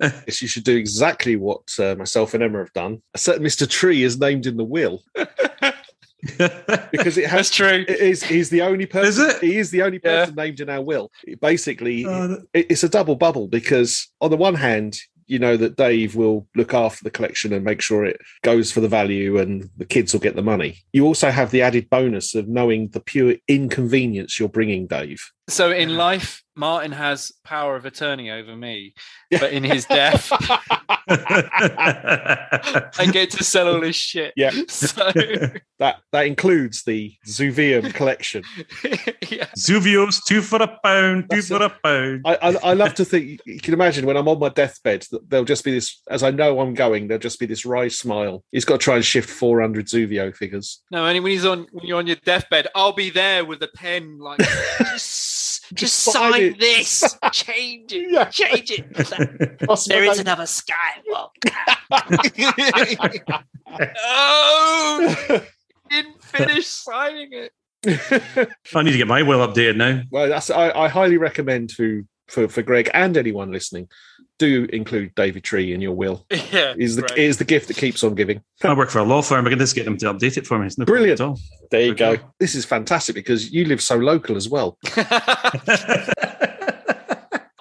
[0.01, 3.01] Yes, you should do exactly what uh, myself and Emma have done.
[3.15, 3.69] A certain Mr.
[3.71, 5.05] Tree is named in the will
[6.91, 7.85] because it has That's true.
[7.87, 9.41] it is he's the only person Is it?
[9.41, 10.21] he is the only Yeah.
[10.25, 11.13] person named in our will.
[11.41, 15.77] Basically, that- it- it's a double bubble because on the one hand, you know that
[15.77, 19.69] Dave will look after the collection and make sure it goes for the value and
[19.77, 20.79] the kids will get the money.
[20.93, 25.33] You also have the added bonus of knowing the pure inconvenience you're bringing Dave.
[25.49, 28.95] So in life, Martin has power of attorney over me,
[29.31, 30.31] but in his death,
[31.09, 34.33] I get to sell all his shit.
[34.37, 34.51] Yeah.
[34.69, 35.11] So
[35.81, 38.45] That that includes the Zuvium collection.
[39.29, 39.47] yeah.
[39.59, 42.23] Zuvios, two for a pound, two for a pound.
[42.25, 45.29] I, I, I love to think you can imagine when I'm on my deathbed that
[45.29, 48.45] there'll just be this as I know I'm going, there'll just be this wry smile.
[48.53, 50.81] He's got to try and shift 400 Zuvio figures.
[50.93, 53.69] No, only when he's on when you're on your deathbed, I'll be there with a
[53.75, 54.39] pen, like
[55.75, 58.25] just, just, Just sign sign this, change it, Yeah.
[58.27, 58.87] change it.
[59.89, 61.31] There is another Skywalker.
[64.07, 65.43] oh,
[65.91, 67.53] didn't finish signing it.
[68.75, 70.03] I need to get my will updated now.
[70.11, 73.89] well, that's I, I highly recommend to for, for Greig and anyone listening,
[74.39, 76.25] do include David Tree in your will.
[76.53, 77.19] Yeah, Is the great.
[77.19, 78.43] is the gift that keeps on giving.
[78.63, 79.47] I work for a law firm.
[79.47, 80.67] I can just get them to update it for me.
[80.67, 81.21] It's no Brilliant.
[81.21, 81.39] at all.
[81.71, 82.17] There you Okay.
[82.17, 82.23] go.
[82.41, 84.79] This is fantastic because you live so local as well.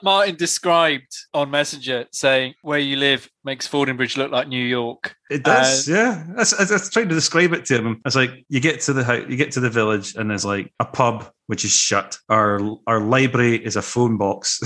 [0.04, 5.16] Martin described on Messenger saying where you live makes Fordingbridge look like New York.
[5.30, 6.26] It does, yeah.
[6.32, 8.02] I was, I was trying to describe it to him.
[8.06, 10.74] It's like you get to the house, you get to the village, and there's like
[10.82, 12.18] a pub which is shut.
[12.28, 14.60] Our our library is a phone box,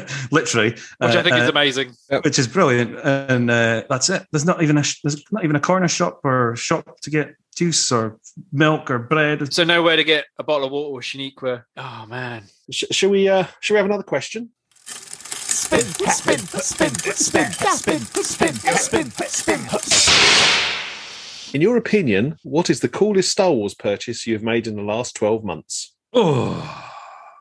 [0.30, 1.92] literally, Which Uh, I think is uh, amazing.
[2.24, 2.98] which is brilliant.
[3.04, 4.26] And uh, that's it.
[4.32, 7.34] There's not even a sh- there's not even a corner shop or shop to get
[7.54, 8.18] juice or
[8.52, 9.52] milk or bread.
[9.52, 11.64] So nowhere to get a bottle of water with Shaniqua.
[11.76, 12.44] Oh man.
[12.70, 13.28] Sh- shall we?
[13.28, 14.50] Uh, shall we have another question?
[14.86, 19.60] Spin, Spin, spin, spin, spin, spin, spin, spin, spin.
[21.54, 24.82] In your opinion, what is the coolest Star Wars purchase you have made in the
[24.82, 25.94] last twelve months?
[26.12, 26.91] Oh,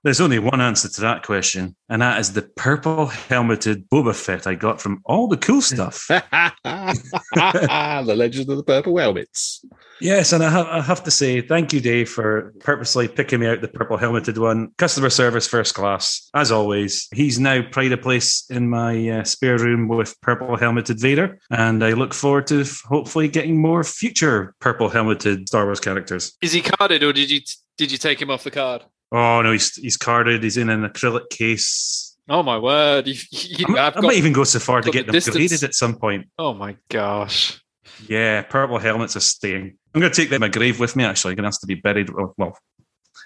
[0.04, 4.48] there's only one answer to that question, and that is the purple helmeted Boba Fett
[4.48, 6.08] I got from all the cool stuff.
[6.64, 9.64] the Legend of the Purple Helmets.
[10.02, 13.48] Yes, and I have, I have to say thank you, Dave, for purposely picking me
[13.48, 14.72] out the purple helmeted one.
[14.80, 17.08] Customer service first class, as always.
[17.14, 21.84] He's now pride a place in my uh, spare room with purple helmeted Vader, and
[21.84, 26.34] I look forward to f- hopefully getting more future purple helmeted Star Wars characters.
[26.42, 27.42] Is he carded or did you
[27.78, 28.84] did you take him off the card?
[29.12, 30.44] Oh no, he's he's carded.
[30.44, 32.18] He's in an acrylic case.
[32.30, 33.08] Oh my word!
[33.08, 35.36] You, you, I, I've I might even go so far to get the them distance.
[35.36, 36.28] graded at some point.
[36.38, 37.62] oh my gosh!
[38.08, 39.78] Yeah, purple helmets are staying.
[39.94, 41.04] I'm going to take them in my grave with me.
[41.04, 42.10] Actually, I'm going to have to be buried.
[42.38, 42.58] Well,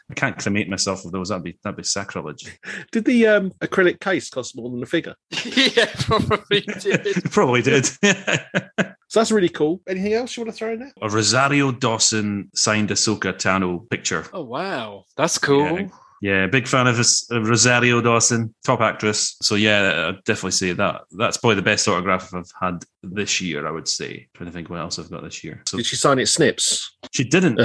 [0.09, 1.29] I can't cremate myself with those.
[1.29, 2.59] That'd be that'd be sacrilege.
[2.91, 5.15] Did the um, acrylic case cost more than the figure?
[5.45, 7.31] yeah, probably did.
[7.31, 7.85] Probably did.
[7.85, 9.81] So that's really cool.
[9.87, 10.93] Anything else you want to throw in there?
[11.01, 14.25] a Rosario Dawson signed Ahsoka Tano picture.
[14.33, 15.79] Oh wow, that's cool.
[15.79, 15.87] Yeah.
[16.21, 19.35] Yeah, big fan of, Ros- of Rosario Dawson, top actress.
[19.41, 23.67] So yeah, I'd definitely say that that's probably the best autograph I've had this year.
[23.67, 24.27] I would say.
[24.33, 25.61] trying to think what else I've got this year.
[25.67, 26.95] So Did she sign it snips?
[27.11, 27.59] she didn't.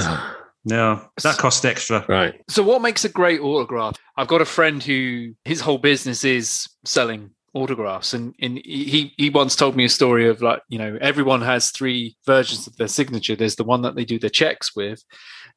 [0.65, 0.71] Ugh.
[0.71, 2.05] No, that cost extra.
[2.07, 2.41] Right.
[2.49, 3.97] So, what makes a great autograph?
[4.17, 9.29] I've got a friend who his whole business is selling autographs, and, and he he
[9.29, 12.87] once told me a story of like you know everyone has three versions of their
[12.87, 13.35] signature.
[13.35, 15.03] There's the one that they do their checks with.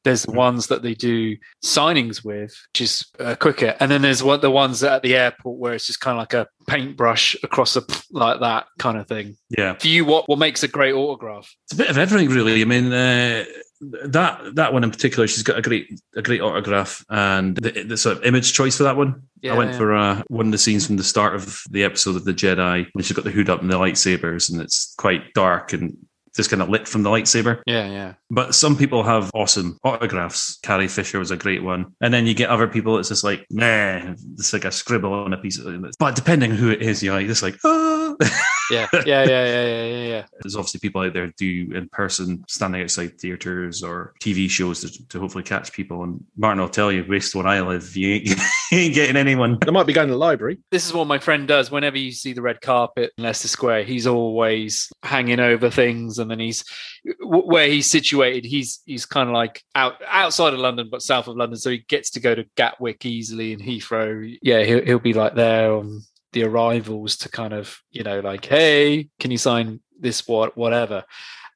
[0.05, 4.23] There's the ones that they do signings with, which is uh, quicker, and then there's
[4.23, 7.75] one the ones at the airport where it's just kind of like a paintbrush across
[7.75, 9.35] a like that kind of thing.
[9.49, 9.73] Yeah.
[9.73, 11.53] For you, what what makes a great autograph?
[11.65, 12.61] It's a bit of everything, really.
[12.61, 13.45] I mean, uh,
[13.81, 17.97] that that one in particular, she's got a great a great autograph, and the, the
[17.97, 19.77] sort of image choice for that one Yeah, I went yeah.
[19.77, 22.87] for uh, one of the scenes from the start of the episode of the Jedi
[22.93, 25.97] when she's got the hood up and the lightsabers, and it's quite dark and
[26.35, 27.61] just kind of lit from the lightsaber.
[27.65, 28.13] Yeah, yeah.
[28.29, 30.59] But some people have awesome autographs.
[30.63, 31.93] Carrie Fisher was a great one.
[32.01, 35.33] And then you get other people, it's just like, nah, it's like a scribble on
[35.33, 35.65] a piece of.
[35.99, 38.15] But depending on who it is, you're like, just like, ah.
[38.71, 40.25] Yeah, yeah, yeah, yeah, yeah, yeah, yeah.
[40.41, 45.07] There's obviously people out there do in person, standing outside theatres or TV shows to,
[45.07, 46.03] to hopefully catch people.
[46.03, 48.27] And Martin I'll tell you, based where I live, you ain't,
[48.71, 49.59] you ain't getting anyone.
[49.63, 50.59] They might be going to the library.
[50.71, 51.71] This is what my friend does.
[51.71, 56.29] Whenever you see the red carpet in Leicester Square, he's always hanging over things, and
[56.29, 56.63] then he's
[57.21, 58.45] where he's situated.
[58.45, 61.79] He's he's kind of like out outside of London, but south of London, so he
[61.87, 64.37] gets to go to Gatwick easily and Heathrow.
[64.41, 66.03] Yeah, he'll he'll be like there on
[66.35, 71.03] the arrivals to kind of you know like, hey, can you sign this what whatever,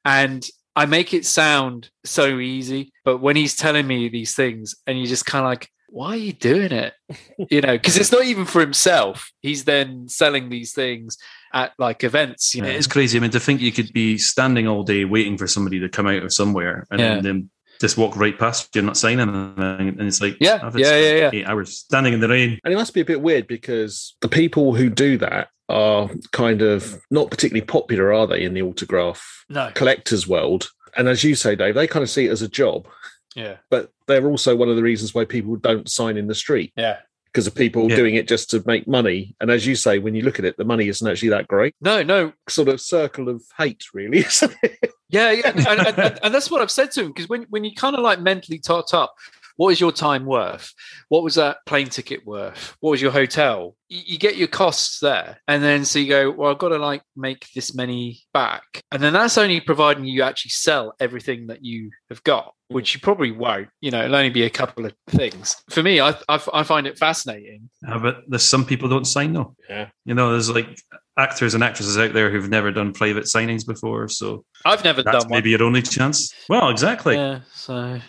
[0.04, 4.98] and I make it sound so easy, but when he's telling me these things, and
[4.98, 6.94] you just kind of like, why are you doing it?
[7.50, 9.32] You know, because it's not even for himself.
[9.40, 11.16] He's then selling these things
[11.52, 12.54] at like events.
[12.54, 13.18] You know, It is crazy.
[13.18, 16.06] I mean, to think you could be standing all day waiting for somebody to come
[16.06, 17.20] out of somewhere and Yeah.
[17.20, 19.98] then just walk right past You're not signing anything.
[19.98, 21.30] And it's like, Yeah, I've yeah, spent yeah, yeah.
[21.32, 22.58] Eight hours standing in the rain.
[22.64, 26.62] And it must be a bit weird because the people who do that are kind
[26.62, 30.68] of not particularly popular, are they, in the autograph no, collectors world?
[30.96, 32.88] And as you say, Dave, they kind of see it as a job,
[33.36, 36.72] yeah, but they're also one of the reasons why people don't sign in the street
[36.76, 36.98] yeah.
[37.32, 37.96] Because of people Yeah.
[37.96, 39.34] doing it just to make money.
[39.40, 41.74] And as you say, when you look at it, the money isn't actually that great.
[41.80, 44.92] No, no, Sort of circle of hate, really, isn't it?
[45.10, 47.64] Yeah, yeah, and, and, and, and that's what I've said to him because when when
[47.64, 49.14] you kind of like mentally tot up,
[49.60, 50.72] what is your time worth?
[51.10, 52.74] What was that plane ticket worth?
[52.80, 53.76] What was your hotel?
[53.90, 56.78] You, you get your costs there, and then so you go, well, I've got to
[56.78, 61.62] like make this many back, and then that's only providing you actually sell everything that
[61.62, 63.68] you have got, which you probably won't.
[63.82, 65.54] You know, it'll only be a couple of things.
[65.68, 67.68] For me, I I, I find it fascinating.
[67.86, 69.54] Uh, but there's some people don't sign though.
[69.68, 69.90] Yeah.
[70.06, 70.80] You know, there's like
[71.18, 74.08] actors and actresses out there who've never done private signings before.
[74.08, 75.36] So I've never that's done one.
[75.36, 76.32] maybe your only chance.
[76.48, 77.16] Well, exactly.
[77.16, 78.00] yeah, so.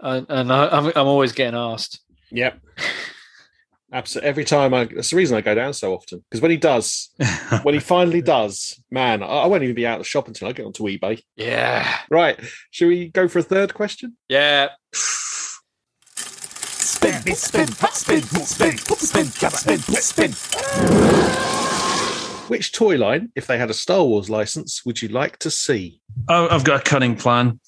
[0.00, 2.00] I, and I, I'm, I'm always getting asked.
[2.30, 2.60] Yep.
[3.92, 4.28] Absolutely.
[4.28, 6.24] Every time I, that's the reason I go down so often.
[6.28, 7.10] Because when he does,
[7.62, 10.48] when he finally does, man, I, I won't even be out of the shop until
[10.48, 11.22] I get onto eBay.
[11.36, 12.38] Yeah, Right.
[12.72, 14.16] Should we go for a third question?
[14.28, 14.70] yeah.
[16.96, 21.44] Spin, spin, spin, spin, spin, spin, spin, spin.
[22.48, 26.00] Which toy line, if they had a Star Wars license, would you like to see?
[26.28, 27.60] Oh, I've got a cunning plan.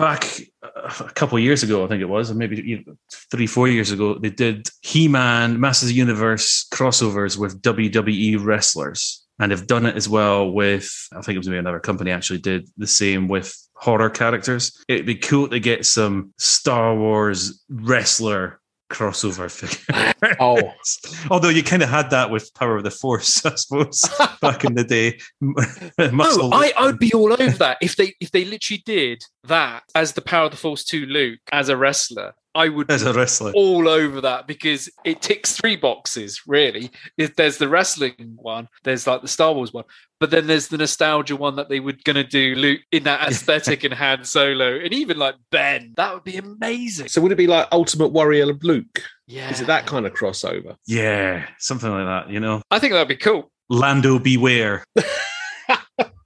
[0.00, 2.86] Back a couple years ago, I think it was, maybe
[3.30, 9.26] three, four years ago, they did He-Man Masters of the Universe crossovers with WWE wrestlers,
[9.38, 10.90] and they've done it as well with.
[11.12, 14.72] I think it was maybe another company actually did the same with horror characters.
[14.88, 18.59] It'd be cool to get some Star Wars wrestler
[18.90, 20.12] crossover figure.
[20.38, 20.74] Oh.
[21.30, 24.04] Although you kind of had that with Power of the Force, I suppose,
[24.42, 25.18] back in the day.
[25.40, 29.84] No, I, I would be all over that if they if they literally did that
[29.94, 32.34] as the Power of the Force two Luke as a wrestler.
[32.54, 33.52] I would as a wrestler.
[33.54, 36.42] all over that because it ticks three boxes.
[36.46, 39.84] Really, If there's the wrestling one, there's like the Star Wars one,
[40.18, 43.28] but then there's the nostalgia one that they were going to do Luke in that
[43.28, 45.92] aesthetic and Han Solo, and even like Ben.
[45.96, 47.08] That would be amazing.
[47.08, 49.02] So would it be like Ultimate Warrior of Luke?
[49.26, 50.74] Yeah, Is it that kind of crossover?
[50.86, 52.62] Yeah, something like that, you know.
[52.70, 53.50] I think that'd be cool.
[53.68, 54.84] Lando beware.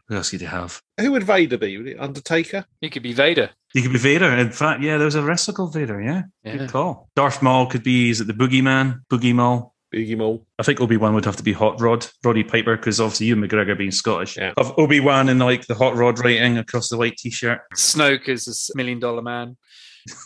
[0.08, 0.80] Who else could you have?
[1.00, 1.76] Who would Vader be?
[1.78, 2.66] Would it Undertaker?
[2.80, 3.50] He could be Vader.
[3.72, 4.26] He could be Vader.
[4.26, 6.22] In fact, yeah, there was a wrestler called Vader, yeah.
[6.42, 6.58] Yeah.
[6.58, 7.08] Good call.
[7.16, 9.00] Darth Maul could be, is it the Boogeyman?
[9.10, 9.74] Boogie Maul?
[9.94, 10.46] Boogie Maul?
[10.58, 13.48] I think Obi Wan would have to be Hot Rod, Roddy Piper, because obviously Ewan
[13.48, 14.36] McGregor being Scottish.
[14.36, 14.52] Yeah.
[14.56, 17.60] Of Obi Wan and like the Hot Rod writing across the white t shirt.
[17.74, 19.56] Snoke is a million dollar man.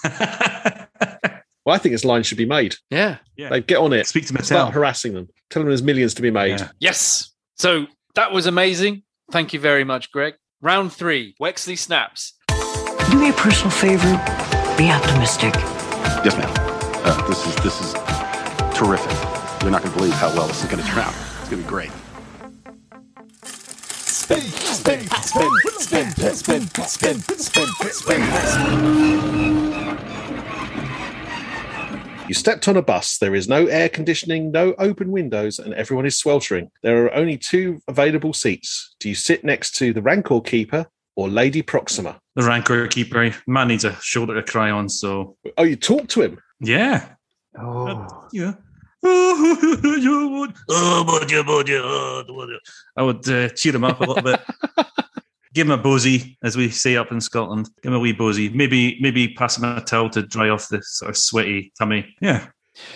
[1.69, 2.77] Well, I think his line should be made.
[2.89, 3.19] Yeah.
[3.37, 3.51] yeah.
[3.51, 4.07] Like, get on it.
[4.07, 4.73] Speak to Start Mattel.
[4.73, 5.29] harassing them.
[5.51, 6.61] Tell them there's millions to be made.
[6.61, 6.69] Yeah.
[6.81, 7.31] Yes.
[7.57, 9.03] So that was amazing.
[9.31, 10.35] Thank you very much, Greig.
[10.63, 12.33] Round three, Wexley snaps.
[13.11, 14.11] Do me a personal favor.
[14.79, 15.55] Be optimistic.
[16.25, 16.51] Yes, ma'am.
[17.05, 17.93] Uh, this is this is
[18.75, 19.13] terrific.
[19.63, 21.15] You're not going to believe how well this is going to turn out.
[21.41, 21.91] It's going to be great.
[23.45, 29.68] Spin, spin, spin, spin, spin, spin, spin, spin,
[32.29, 33.19] You stepped on a bus.
[33.19, 36.71] There is no air conditioning, no open windows, and everyone is sweltering.
[36.83, 38.95] There are only two available seats.
[39.01, 40.87] Do you sit next to the Rancor Keeper
[41.17, 42.21] or Lady Proxima?
[42.37, 43.35] The Rancor Keeper.
[43.47, 46.39] Man needs a shoulder to cry on, so Oh, you talk to him.
[46.61, 47.09] yeah.
[47.59, 48.07] Oh.
[48.33, 48.53] Yeah.
[50.71, 52.59] Oh, would you, would you, oh, would you.
[52.97, 54.41] I would uh, cheer him up a little bit.
[55.59, 57.69] Give him a bosey, as we say up in Scotland.
[57.83, 58.55] Give him a wee bosey.
[58.55, 62.15] Maybe, maybe pass him a towel to dry off the sort of sweaty tummy.
[62.21, 62.47] Yeah.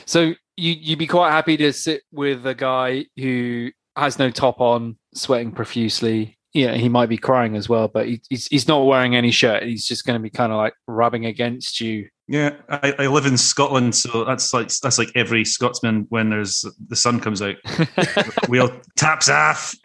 [0.05, 4.61] So you you'd be quite happy to sit with a guy who has no top
[4.61, 6.39] on, sweating profusely.
[6.53, 9.65] Yeah, he might be crying as well, but he, he's he's not wearing any shirt.
[9.65, 12.11] He's just going to be kind of like rubbing against you.
[12.29, 16.65] Yeah, I, I live in Scotland, so that's like that's like every Scotsman when there's
[16.87, 17.57] the sun comes out.
[18.49, 19.75] we all taps off.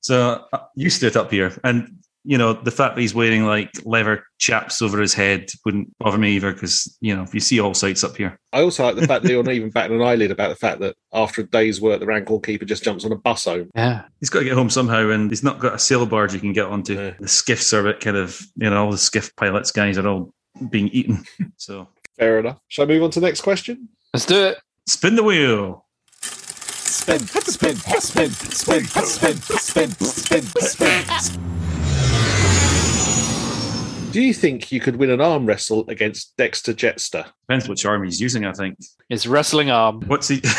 [0.00, 3.46] so uh, used to it up here, and you know the fact that he's wearing
[3.46, 7.40] like leather chaps over his head wouldn't bother me either because you know if you
[7.40, 8.38] see all sights up here.
[8.52, 10.80] I also like the fact that you're not even batting an eyelid about the fact
[10.80, 13.70] that after a day's work, the rank keeper just jumps on a bus home.
[13.74, 16.40] Yeah, He's got to get home somehow, and he's not got a sail barge you
[16.40, 16.94] can get onto.
[16.94, 17.14] Yeah.
[17.18, 20.06] The skiffs are a bit kind of you know all the skiff pilots guys are
[20.06, 20.34] all
[20.68, 21.24] being eaten.
[21.56, 21.88] so
[22.18, 22.58] Fair enough.
[22.68, 23.88] Shall I move on to the next question?
[24.12, 24.58] let's do it.
[24.86, 25.86] spin the wheel.
[27.10, 31.40] Spin, spin, spin, spin, spin, spin, spin, spin.
[34.12, 37.26] Do you think you could win an arm wrestle against Dexter Jettster?
[37.48, 38.44] Depends which arm he's using.
[38.44, 38.78] I think.
[39.08, 40.40] His wrestling arm, What's he?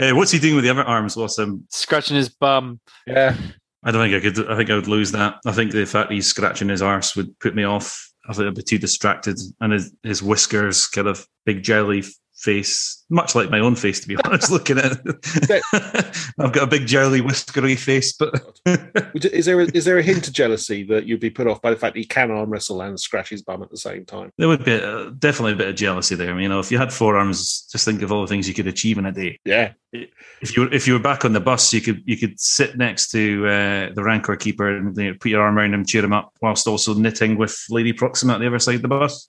[0.00, 1.16] Eh, what's he doing with the other arms?
[1.16, 1.64] What's um?
[1.70, 2.80] scratching his bum.
[3.06, 3.36] Yeah.
[3.84, 4.50] I don't think I could.
[4.50, 5.36] I think I would lose that.
[5.46, 8.10] I think the fact he's scratching his arse would put me off.
[8.28, 12.02] I think I'd be too distracted, and his, his whiskers, kind of big jelly
[12.38, 14.50] face, much like my own face, to be honest.
[14.50, 15.62] Looking at it,
[16.38, 18.32] I've got a big jelly whiskery face, but
[19.14, 21.70] Is there a, is there a hint of jealousy that you'd be put off by
[21.70, 24.32] the fact he can arm wrestle and scratch his bum at the same time?
[24.38, 26.38] there would be uh definitely a bit of jealousy there.
[26.38, 28.66] You know, if you had four arms, just think of all the things you could
[28.66, 29.38] achieve in a day.
[29.44, 29.72] Yeah.
[29.92, 32.76] If you were, if you were back on the bus, you could you could sit
[32.76, 36.04] next to uh, the rancor keeper and you know, put your arm around him, cheer
[36.04, 39.28] him up, whilst also knitting with Lady Proxima at the other side of the bus.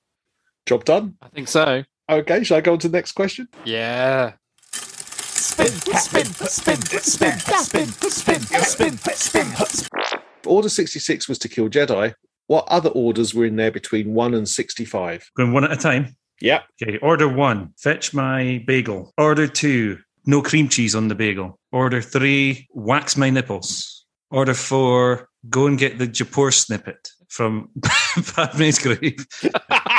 [0.66, 1.16] Job done.
[1.22, 1.84] I think so.
[2.10, 3.48] Okay, shall I go on to the next question?
[3.66, 4.34] Yeah.
[4.72, 10.20] Spin, spin, spin, spin, spin, spin, spin, spin.
[10.46, 12.16] Order 66 was to kill Jedi.
[12.48, 15.30] What other orders were in there between 1 and 65?
[15.38, 16.16] Going one at a time.
[16.42, 16.64] Yep.
[16.82, 16.98] Okay.
[16.98, 19.14] Order one, fetch my bagel.
[19.18, 21.60] Order two, no cream cheese on the bagel.
[21.72, 24.06] Order three, wax my nipples.
[24.32, 27.70] Order four, go and get the Japor snippet from
[28.36, 29.28] Padme's grave.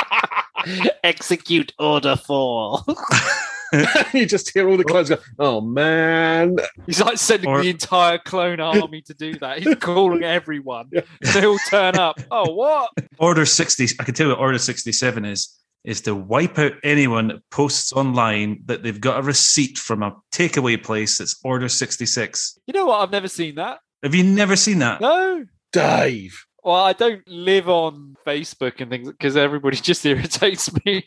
[1.03, 2.79] Execute order four.
[4.13, 6.57] you just hear all the clones go, oh man.
[6.85, 9.59] He's like sending Or- the entire clone army to do that.
[9.59, 10.89] He's calling everyone.
[11.33, 12.19] They all turn up.
[12.29, 12.91] Oh, what?
[13.17, 17.29] Order 60, I can tell you what Order 67 is, is to wipe out anyone
[17.29, 22.59] that posts online that they've got a receipt from a takeaway place that's Order 66.
[22.67, 23.01] You know what?
[23.01, 23.79] I've never seen that.
[24.03, 24.99] Have you never seen that?
[25.01, 25.45] No.
[25.71, 26.45] Dave.
[26.63, 31.05] Well, I don't live on Facebook and things because everybody just irritates me.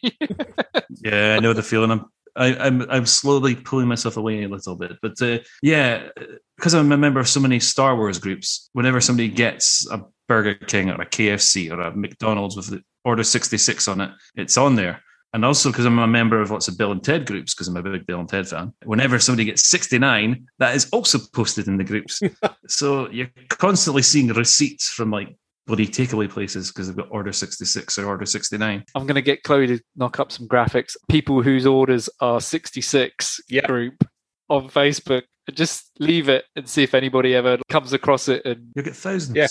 [1.05, 1.91] Yeah, I know the feeling.
[1.91, 6.09] I'm I, I'm I'm slowly pulling myself away a little bit, but uh, yeah,
[6.57, 8.69] because I'm a member of so many Star Wars groups.
[8.73, 13.23] Whenever somebody gets a Burger King or a KFC or a McDonald's with the Order
[13.23, 15.01] 66 on it, it's on there.
[15.33, 17.77] And also because I'm a member of lots of Bill and Ted groups, because I'm
[17.77, 18.73] a big Bill and Ted fan.
[18.85, 22.23] Whenever somebody gets 69, that is also posted in the groups.
[22.69, 25.37] so you're constantly seeing receipts from like
[25.67, 28.85] bloody takeaway places because they've got Order 66 or Order 69.
[28.95, 30.97] I'm going to get Chloe to knock up some graphics.
[31.09, 33.67] People whose orders are 66 Yeah.
[33.67, 34.07] group
[34.51, 35.23] on Facebook.
[35.53, 38.45] Just leave it and see if anybody ever comes across it.
[38.45, 39.37] And You'll get thousands.
[39.37, 39.49] Yeah.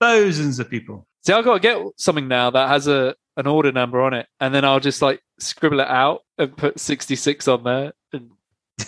[0.00, 1.06] Thousands of people.
[1.26, 4.26] see, I've got to get something now that has a an order number on it,
[4.40, 7.92] and then I'll just like scribble it out and put 66 on there.
[8.12, 8.30] And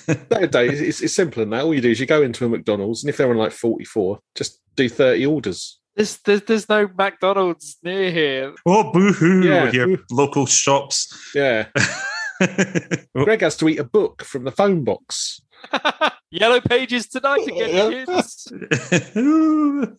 [0.30, 1.64] No, Dave, it's, it's simpler than that.
[1.64, 4.18] All you do is you go into a McDonald's, and if they're on like 44,
[4.34, 5.79] just do 30 orders.
[6.00, 8.54] There's, there's there's no McDonald's near here.
[8.64, 9.42] Oh, boo hoo.
[9.46, 9.70] Yeah.
[9.70, 11.14] Your local shops.
[11.34, 11.66] Yeah.
[13.14, 15.42] Greig has to eat a book from the phone box.
[16.30, 18.50] Yellow pages tonight again, kids.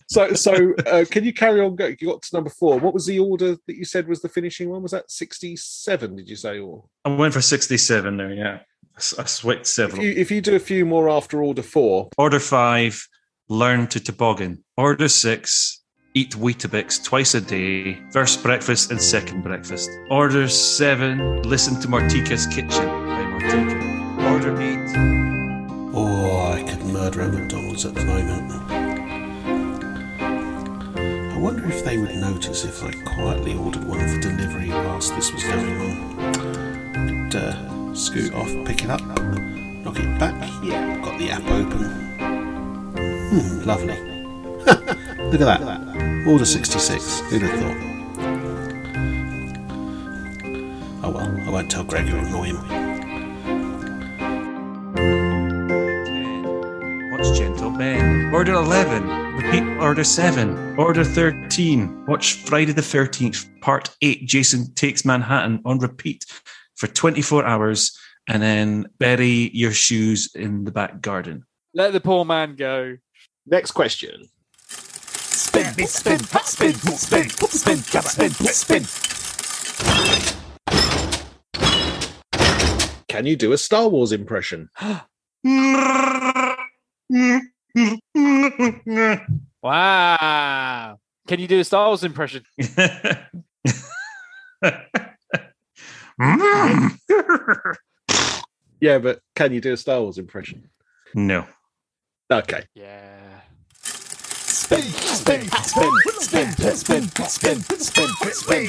[0.07, 1.75] So, so uh, can you carry on?
[1.75, 2.79] Go, you got to number four.
[2.79, 4.81] What was the order that you said was the finishing one?
[4.81, 6.57] Was that 67, did you say?
[6.57, 8.59] Or I went for 67 there, yeah.
[8.95, 10.03] I s- I swiped if several.
[10.03, 13.07] you, if you do a few more after order four, Order five,
[13.49, 14.63] learn to toboggan.
[14.77, 15.80] Order six,
[16.13, 19.89] eat Weetabix twice a day, first breakfast and second breakfast.
[20.09, 24.31] Order seven, listen to Martika's Kitchen by Martika.
[24.31, 24.95] Order eight,
[25.93, 28.51] Oh, I could murder a McDonald's at the moment.
[31.33, 35.33] I wonder if they would notice if I quietly ordered one for delivery whilst this
[35.33, 37.29] was going on.
[37.31, 40.35] Could uh, scoot off, pick it up, knock it back.
[40.63, 41.83] Yeah, got the app open.
[43.29, 43.97] Hmm, lovely.
[45.31, 45.90] Look at that.
[46.27, 47.19] Order 66.
[47.21, 47.77] Who'd have thought?
[51.03, 52.57] Oh well, I won't tell Greig or annoy him.
[57.11, 58.31] Watch Gentle Ben.
[58.31, 59.07] Order 11.
[59.35, 60.77] Repeat Order 7.
[60.77, 62.05] Order 13.
[62.05, 64.27] Watch Friday the 13th, Part 8.
[64.27, 66.25] Jason Takes Manhattan on repeat
[66.75, 67.97] for 24 hours
[68.29, 71.45] and then bury your shoes in the back garden.
[71.73, 72.97] Let the poor man go.
[73.47, 74.29] Next question.
[75.51, 78.83] Spin, spin, spin, spin, spin, spin, spin.
[78.83, 78.83] Spin.
[83.09, 84.69] Can you do a Star Wars impression?
[89.63, 90.97] Wow.
[91.27, 92.43] Can you do a Star Wars impression?
[98.79, 100.69] Yeah, but can you do a Star Wars impression?
[101.13, 101.45] no.
[102.31, 102.63] Okay.
[102.73, 103.40] Yeah.
[104.71, 105.91] Spin, spin, spin,
[106.21, 108.67] spin, spin, spin, spin, spin.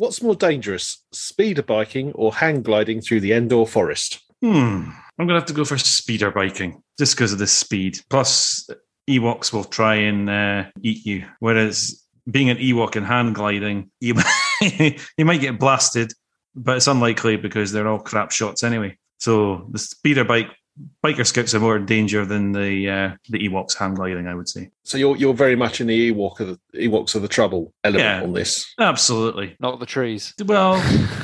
[0.00, 4.20] What's more dangerous, speeder biking or hang gliding through the Endor forest?
[4.42, 4.90] Hmm.
[5.18, 8.00] I'm gonna have to go for speeder biking just because of the speed.
[8.10, 8.68] Plus,
[9.08, 14.14] Ewoks will try and uh, eat you, whereas being an Ewok and hand gliding, you
[14.60, 16.12] you might get blasted,
[16.54, 18.98] but it's unlikely because they're all crap shots anyway.
[19.20, 20.50] So the speeder bike
[21.04, 24.48] biker scouts are more in danger than the uh, the Ewoks hand gliding, I would
[24.48, 24.70] say.
[24.82, 28.02] So you're you're very much in the Ewok of the Ewoks of the trouble element
[28.04, 28.22] Yeah.
[28.22, 28.72] on this.
[28.80, 29.56] Absolutely.
[29.60, 30.34] Not the trees.
[30.44, 30.82] Well,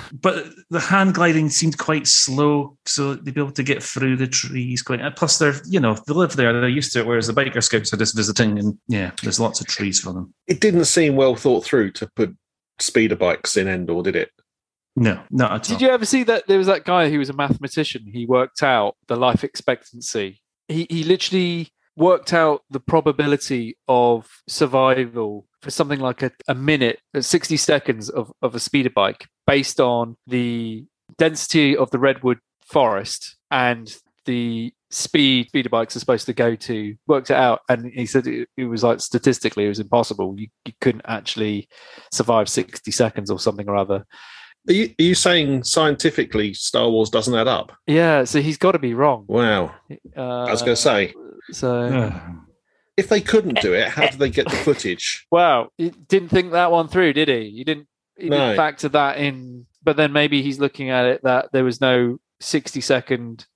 [0.13, 4.27] but the hand gliding seemed quite slow, so they'd be able to get through the
[4.29, 5.01] trees quite.
[5.01, 7.07] and Plus, they're you know they live there, they're used to it.
[7.07, 10.33] Whereas the biker scouts are just visiting, and yeah, there's lots of trees for them.
[10.47, 12.37] It didn't seem well thought through to put
[12.79, 14.31] speeder bikes in Endor, did it?
[15.01, 15.79] No, not at all.
[15.79, 18.05] Did you ever see that there was that guy who was a mathematician?
[18.13, 20.43] He worked out the life expectancy.
[20.69, 26.99] He he literally worked out the probability of survival for something like a, a minute,
[27.15, 30.85] uh, 60 seconds of, of a speeder bike based on the
[31.19, 33.97] density of the redwood forest and
[34.27, 38.27] the speed speeder bikes are supposed to go to worked it out and he said
[38.27, 41.69] it, it was like statistically it was impossible you, you couldn't actually
[42.13, 44.05] survive 60 seconds or something or other
[44.69, 47.73] Are you, are you saying scientifically Star Wars doesn't add up?
[47.87, 49.75] yeah so he's got to be wrong Wow.
[50.17, 51.15] uh, I was going to say,
[51.53, 52.13] so
[52.97, 55.27] if they couldn't do it, how did they get the footage?
[55.33, 57.51] Wow, he didn't think that one through, did he?
[57.51, 57.87] He didn't.
[58.17, 58.37] He No.
[58.39, 59.67] didn't factor that in.
[59.83, 63.47] But then maybe he's looking at it that there was no sixty-second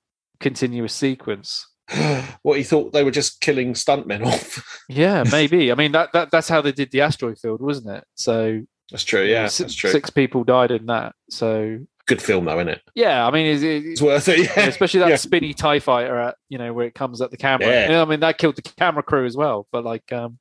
[0.40, 1.68] continuous sequence.
[2.42, 4.80] what he thought they were just killing stuntmen off.
[4.88, 5.70] Yeah, maybe.
[5.70, 8.04] I mean, that, that that's how they did the asteroid field, wasn't it?
[8.14, 9.24] So That's true.
[9.24, 9.90] Yeah, si- that's true.
[9.90, 11.14] Six people died in that.
[11.30, 12.82] So Good film, though, isn't it?
[12.94, 14.40] yeah, I mean, it's, It's worth it.
[14.40, 14.66] Yeah.
[14.68, 15.16] especially that Yeah.
[15.16, 17.66] spinny Tie Fighter at you know where it comes at the camera.
[17.66, 17.90] Yeah.
[17.92, 19.66] Yeah, I mean that killed the camera crew as well.
[19.72, 20.38] But like, um,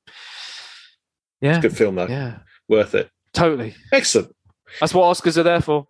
[1.41, 2.07] yeah, Good film, though.
[2.07, 2.39] yeah,
[2.69, 3.09] Worth it.
[3.33, 3.75] totally.
[3.91, 4.33] Excellent.
[4.79, 5.87] That's what Oscars are there for.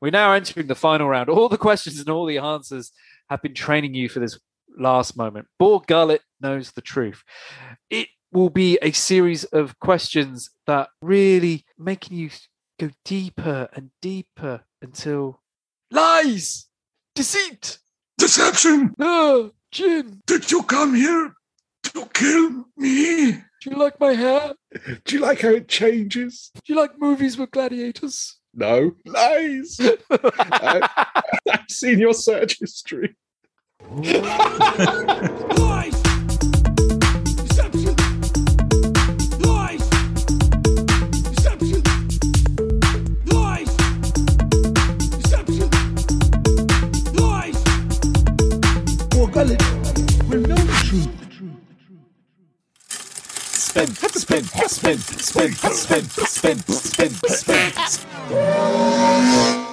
[0.00, 1.30] We're now entering the final round.
[1.30, 2.92] All the questions and all the answers
[3.30, 4.38] have been training you for this
[4.78, 5.46] last moment.
[5.58, 7.22] Bor Gullet knows the truth.
[7.90, 12.28] It will be a series of questions that really making you
[12.78, 15.40] go deeper and deeper until
[15.90, 16.66] lies,
[17.14, 17.78] deceit,
[18.18, 18.94] Deception!
[18.98, 20.20] no, Jyn.
[20.26, 21.32] Did you come here
[21.84, 23.32] to kill me?
[23.32, 24.52] Do you like my hair?
[25.04, 26.50] Do you like how it changes?
[26.54, 28.36] Do you like movies with gladiators?
[28.52, 28.92] No.
[29.06, 29.80] Lies.
[30.10, 31.14] I,
[31.50, 33.16] I've seen your search history.
[53.76, 57.72] Spin, spin, spin, spin, spin, spin, spin, spin.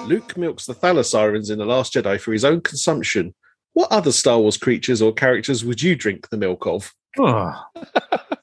[0.06, 3.34] Luke milks the thala-sirens in The Last Jedi for his own consumption.
[3.72, 6.92] What other Star Wars creatures or characters would you drink the milk of?
[7.18, 7.58] Oh.
[7.74, 8.36] the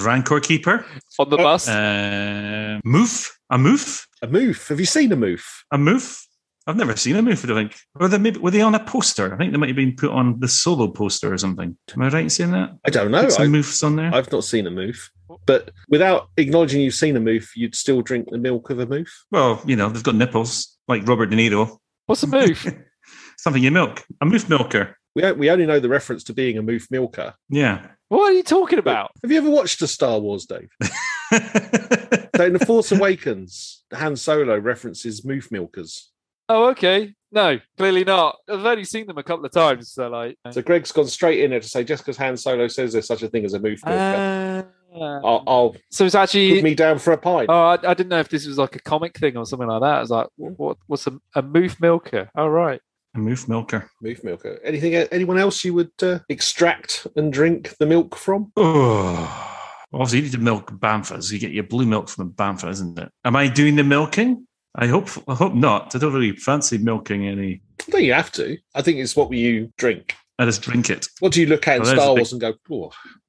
[0.00, 0.86] Rancor Keeper,
[1.18, 1.66] On the bus?
[1.68, 4.68] uh, Moof, a Moof, A moof.
[4.68, 5.42] Have you seen a moof?
[5.72, 6.24] a Moof.
[6.70, 7.44] I've never seen a Moof.
[7.44, 7.80] I don't think.
[7.94, 9.34] Were they maybe were they on a poster?
[9.34, 11.76] I think they might have been put on the solo poster or something.
[11.94, 12.70] Am I right in saying that?
[12.86, 13.24] I don't know.
[13.24, 14.14] Put some I, Moofs on there.
[14.14, 15.08] I've not seen a moof.
[15.46, 19.08] But without acknowledging you've seen a moof, you'd still drink the milk of a moof?
[19.30, 21.78] well, you know they've got nipples like Robert De Niro.
[22.06, 22.64] What's a move?
[23.38, 24.04] Something you milk.
[24.20, 24.96] A Moof milker.
[25.14, 27.34] We, we only know the reference to being a moof milker.
[27.48, 27.86] Yeah.
[28.08, 29.10] what are you talking about?
[29.22, 30.70] Have you ever watched a Star Wars, Dave?
[32.40, 36.10] So in The Force Awakens, Han Solo references moof milkers.
[36.50, 37.14] Oh, okay.
[37.30, 38.36] No, clearly not.
[38.48, 39.92] I've only seen them a couple of times.
[39.92, 42.92] So, like, So Greig's gone straight in there to say just because Han Solo says
[42.92, 46.60] there's such a thing as a moof milker, uh, I'll, I'll so it's put actually.
[46.62, 47.46] me down for a pint.
[47.48, 49.82] Oh, I, I didn't know if this was like a comic thing or something like
[49.82, 49.98] that.
[49.98, 50.78] I was like, what?
[50.88, 52.28] What's a, a moof milker?
[52.34, 52.80] Oh, right.
[53.14, 53.88] a Moof milker.
[54.04, 54.58] Moof milker.
[54.64, 54.94] Anything?
[54.96, 58.50] Anyone else you would uh, extract and drink the milk from?
[58.56, 59.56] Oh.
[59.92, 61.32] Obviously, you need to milk Banthas.
[61.32, 63.10] You get your blue milk from Bantha, isn't it?
[63.24, 64.46] Am I doing the milking?
[64.74, 65.94] I hope I hope not.
[65.94, 67.60] I don't really fancy milking any.
[67.80, 68.56] I think you have to.
[68.74, 70.14] I think it's what you drink.
[70.38, 71.08] I just drink it.
[71.18, 72.54] What do you look at in Well, there's a Star big- Wars and go,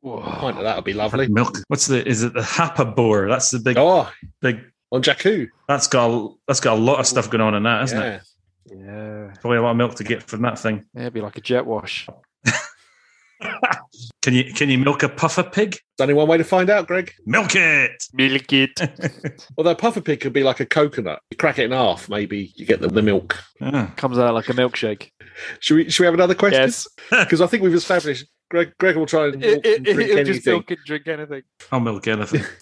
[0.04, 1.28] oh, a pint of that would be lovely.
[1.28, 1.58] Milk.
[1.68, 2.08] What's the?
[2.08, 3.28] Is it the happabore?
[3.28, 3.78] That's the big.
[3.78, 4.10] Oh,
[4.42, 4.62] big
[4.92, 5.48] on Jakku.
[5.68, 8.16] That's got a, that's got a lot of stuff going on in that, isn't Yeah.
[8.16, 8.22] it?
[8.74, 9.34] Yeah.
[9.42, 10.86] Probably a lot of milk to get from that thing.
[10.94, 12.08] Yeah, it'd be like a jet wash.
[14.22, 15.72] Can you can you milk a puffer pig?
[15.72, 17.12] There's only one way to find out, Greig.
[17.26, 18.04] Milk it.
[18.14, 19.44] Milk it.
[19.58, 21.22] Although puffer pig could be like a coconut.
[21.32, 23.44] You crack it in half, maybe you get the, the milk.
[23.62, 23.92] Ah.
[23.96, 25.10] Comes out like a milkshake.
[25.60, 25.89] Should we?
[25.89, 26.62] Should we have another question?
[26.62, 26.88] Yes.
[27.10, 28.74] Because I think we've established Greig.
[28.80, 30.54] Greig will try and, It, it, and it, drink it'll just anything.
[30.54, 31.42] milk and drink anything.
[31.72, 32.44] I'll milk anything.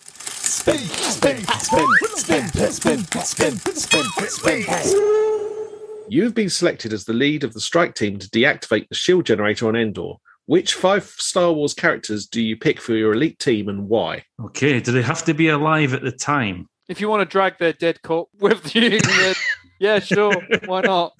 [0.49, 4.65] Spin, spin, spin, spin, spin, spin, spin, spin.
[6.09, 9.67] You've been selected as the lead of the strike team to deactivate the shield generator
[9.67, 10.15] on Endor.
[10.49, 14.23] Which five Star Wars characters do you pick for your elite team and why?
[14.43, 14.79] Okay.
[14.79, 16.67] Do they have to be alive at the time?
[16.87, 19.35] If you want to drag their dead corpse with you, then
[19.79, 20.33] yeah, sure.
[20.65, 21.13] Why not?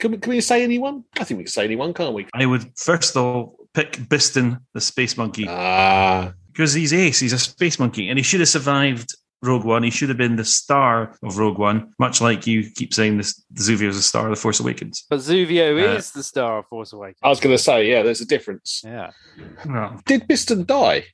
[0.00, 1.04] Can we, can we say anyone?
[1.20, 2.26] I think we can say anyone, can't we?
[2.32, 7.20] I would first of all pick Bistan, the space monkey, Ah, because he's ace.
[7.20, 9.82] He's a space monkey, and he should have survived Rogue One.
[9.82, 13.42] He should have been the star of Rogue One, much like you keep saying this.
[13.54, 15.04] Zuvio is a star of the Force Awakens.
[15.10, 17.18] But Zuvio Uh, is the star of Force Awakens.
[17.22, 18.82] I was going to say, yeah, there's a difference.
[18.84, 19.10] Yeah.
[19.66, 21.06] Well, Did Bistan die?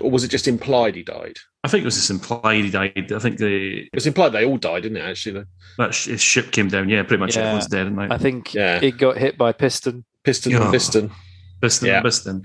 [0.00, 1.36] Or was it just implied he died?
[1.62, 3.12] I think it was just implied he died.
[3.12, 5.44] I think the It was implied they all died, didn't it, actually?
[5.78, 6.88] that sh- his ship came down.
[6.88, 7.42] Yeah, pretty much Yeah.
[7.42, 7.86] everyone's dead.
[7.86, 8.80] And I think Yeah.
[8.82, 10.04] it got hit by piston.
[10.24, 10.64] Piston Yeah.
[10.64, 11.10] and Bistan.
[11.62, 12.02] Bistan, Yeah.
[12.02, 12.44] Bistan.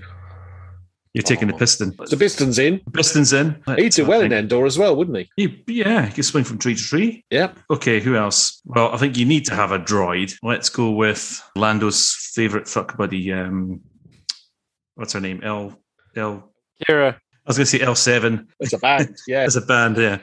[1.12, 1.92] You're taking the piston.
[1.98, 2.80] The Piston's in.
[2.92, 3.60] Piston's in.
[3.76, 5.30] He'd do well in Endor as well, wouldn't he?
[5.36, 7.24] He, yeah, he can swing from tree to tree.
[7.30, 7.52] Yeah.
[7.68, 8.62] Okay, who else?
[8.64, 10.36] Well, I think you need to have a droid.
[10.40, 13.32] Let's go with Lando's favorite fuck buddy.
[13.32, 13.80] Um,
[14.94, 15.40] what's her name?
[15.42, 15.76] L
[16.14, 16.52] L.
[16.88, 17.16] Kira.
[17.50, 19.40] I was going to say L seven It's a band, yeah.
[19.40, 19.96] as a band.
[19.96, 20.18] Yeah,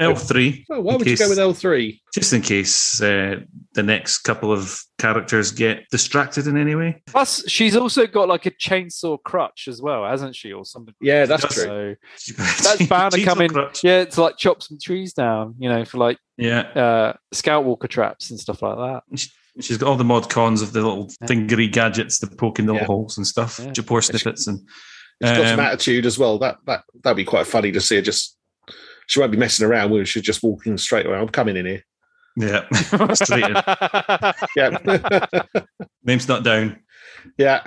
[0.00, 0.66] L three.
[0.70, 2.00] Oh, why would you go with L3?
[2.12, 3.36] Just in case uh,
[3.74, 7.00] the next couple of characters get distracted in any way.
[7.06, 10.94] Plus, she's also got like a chainsaw crutch as well, hasn't she, or something?
[11.00, 11.96] Yeah, that's Does- true.
[12.16, 13.50] So that's bound to come in.
[13.84, 17.86] Yeah, to like chop some trees down, you know, for like Yeah, uh, scout walker
[17.86, 19.28] traps and stuff like that.
[19.60, 22.72] she's got all the mod cons of the little fingery gadgets to poke in the
[22.72, 23.70] little holes and stuff, Yeah.
[23.70, 24.60] Japor snippets, and
[25.22, 26.38] She's got some um, attitude as well.
[26.38, 28.36] That that that'd be quite funny to see her just.
[29.06, 29.90] She won't be messing around.
[29.90, 30.04] She?
[30.04, 31.18] She's just walking straight away.
[31.18, 31.84] I'm coming in here.
[32.36, 32.66] yeah,
[33.14, 33.56] straight in.
[34.56, 35.48] Yeah,
[36.04, 36.80] Name's not down.
[37.36, 37.64] yeah.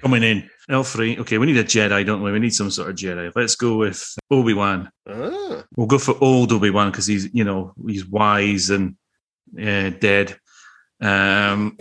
[0.00, 0.48] Coming in.
[0.70, 1.18] L3.
[1.18, 2.32] Okay, we need a Jedi, don't we?
[2.32, 3.32] We need some sort of Jedi.
[3.34, 4.90] Let's go with Obi Wan.
[5.06, 5.64] Ah.
[5.76, 8.96] We'll go for old Obi Wan because he's, you know, he's wise and
[9.60, 10.38] uh, dead.
[11.00, 11.76] Um,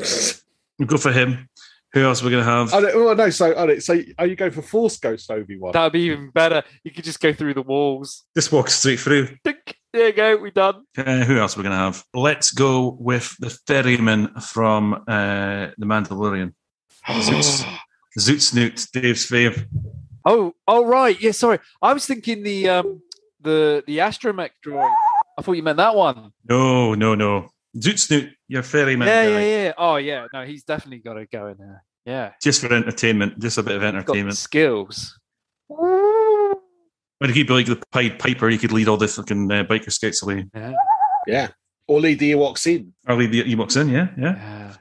[0.77, 1.48] we'll go for him.
[1.93, 2.73] Who else are we going to have?
[2.73, 5.71] Oh, no, oh, no, so, no, so are you going for Force Ghost Obi Wan?
[5.71, 6.63] That'd be even better.
[6.83, 8.25] You could just go through the walls.
[8.35, 9.29] Just walk straight through.
[9.43, 9.75] Tick.
[9.91, 10.37] There you go.
[10.37, 10.83] We done.
[10.95, 12.03] Uh, who else are we going to have?
[12.13, 16.53] Let's go with the ferryman from uh, The Mandalorian.
[17.07, 17.65] Zoot,
[18.19, 19.65] Zoot Snoot, Dave's fave.
[20.25, 21.19] Oh, oh right.
[21.19, 21.59] Yeah, sorry.
[21.81, 23.01] I was thinking the um
[23.41, 24.93] the the astromech droid.
[25.37, 26.33] I thought you meant that one.
[26.47, 27.49] No, no, no.
[27.77, 29.31] Zoot Snoot, your ferryman yeah, guy.
[29.31, 29.73] yeah, yeah.
[29.77, 30.25] Oh yeah.
[30.33, 31.83] No, he's definitely got to go in there.
[32.05, 32.31] Yeah.
[32.41, 34.37] Just for entertainment, just a bit of Got entertainment.
[34.37, 35.19] skills.
[35.67, 39.63] When he could be like the Pied Piper, he could lead all the fucking uh,
[39.65, 40.45] biker scouts away.
[40.55, 40.73] Yeah.
[41.27, 41.47] Yeah.
[41.87, 42.93] Or lead the Ewoks in.
[43.07, 44.35] Or lead the Ewoks in, yeah, yeah.
[44.35, 44.73] Yeah.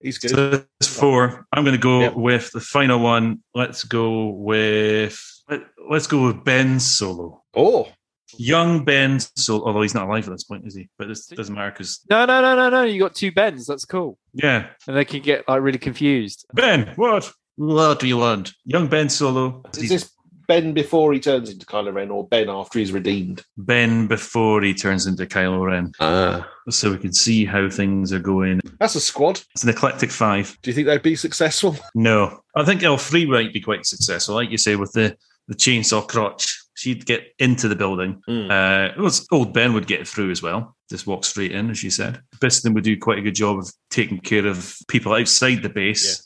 [0.00, 0.30] He's good.
[0.30, 1.46] So that's four.
[1.52, 2.14] I'm going to go Yep.
[2.16, 3.42] with the final one.
[3.54, 5.18] Let's go with
[5.48, 7.88] let, let's go with Ben Solo, oh,
[8.36, 9.64] young Ben Solo.
[9.66, 10.88] Although he's not alive at this point, is he?
[10.98, 12.82] But this doesn't matter because No, no, no, no, no.
[12.82, 13.66] You got two Bens.
[13.66, 14.18] That's cool.
[14.34, 16.46] yeah, And they can get like really confused.
[16.54, 17.30] Ben, what?
[17.56, 18.52] What do you want?
[18.64, 19.62] Young Ben Solo.
[19.78, 20.10] is this
[20.48, 23.42] Ben before he turns into Kylo Ren or Ben after he's redeemed?
[23.56, 26.46] Ben before he turns into Kylo Ren, Ah.
[26.70, 28.60] so we can see how things are going.
[28.78, 29.40] That's a squad.
[29.54, 30.56] It's an eclectic five.
[30.62, 31.76] Do you think they'd be successful?
[31.96, 35.16] No, I think L three might be quite successful, like you say, with the
[35.48, 36.62] the chainsaw crotch.
[36.76, 38.20] She'd get into the building.
[38.26, 38.50] Hmm.
[38.50, 40.76] Uh, it was old Ben would get through as well.
[40.90, 42.20] Just walk straight in, as you said.
[42.36, 46.22] Bistan would do quite a good job of taking care of people outside the base.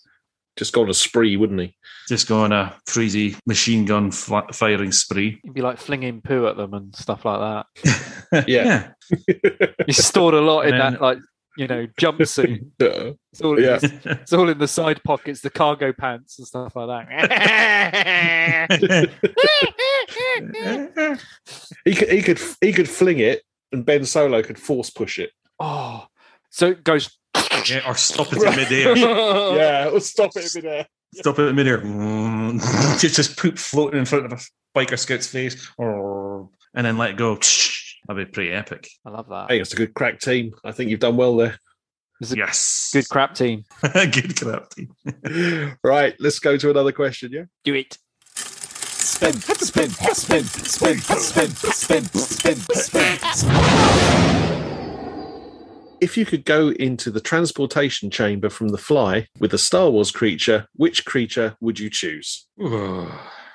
[0.56, 1.76] Just go on a spree, wouldn't he?
[2.08, 5.40] Just go on a crazy machine gun fla- firing spree.
[5.44, 8.44] You'd be like flinging poo at them and stuff like that.
[8.46, 8.90] Yeah.
[9.86, 11.18] You stored a lot in then- that, like
[11.56, 12.64] you know, jumpsuit.
[12.80, 13.10] Yeah.
[13.32, 13.76] It's all, in Yeah.
[13.78, 19.10] the, it's all in the side pockets, the cargo pants and stuff like that.
[21.84, 23.42] He could he could he could fling it
[23.72, 25.30] and Ben Solo could force push it.
[25.58, 26.06] oh,
[26.50, 27.16] so it goes.
[27.66, 28.96] yeah, or stop it in midair.
[28.96, 30.86] yeah, or stop it in midair.
[31.14, 31.78] Stop it in midair.
[32.98, 34.38] just just poop floating in front of a
[34.78, 36.48] biker scout's face, and
[36.86, 37.38] then let it go.
[38.06, 38.88] That'd be pretty epic.
[39.04, 39.50] I love that.
[39.50, 40.52] Hey, it's a good crack team.
[40.64, 41.58] I think you've done well there.
[42.20, 42.90] It's a Yes.
[42.92, 43.64] good crap team.
[43.82, 44.92] Good crap team.
[45.84, 47.32] right, let's go to another question.
[47.32, 47.44] Yeah.
[47.64, 47.96] Do it.
[48.34, 53.18] Spin, spin, spin, spin, spin, spin, spin, spin.
[56.00, 60.10] If you could go into the transportation chamber from the fly with a Star Wars
[60.10, 62.46] creature, which creature would you choose?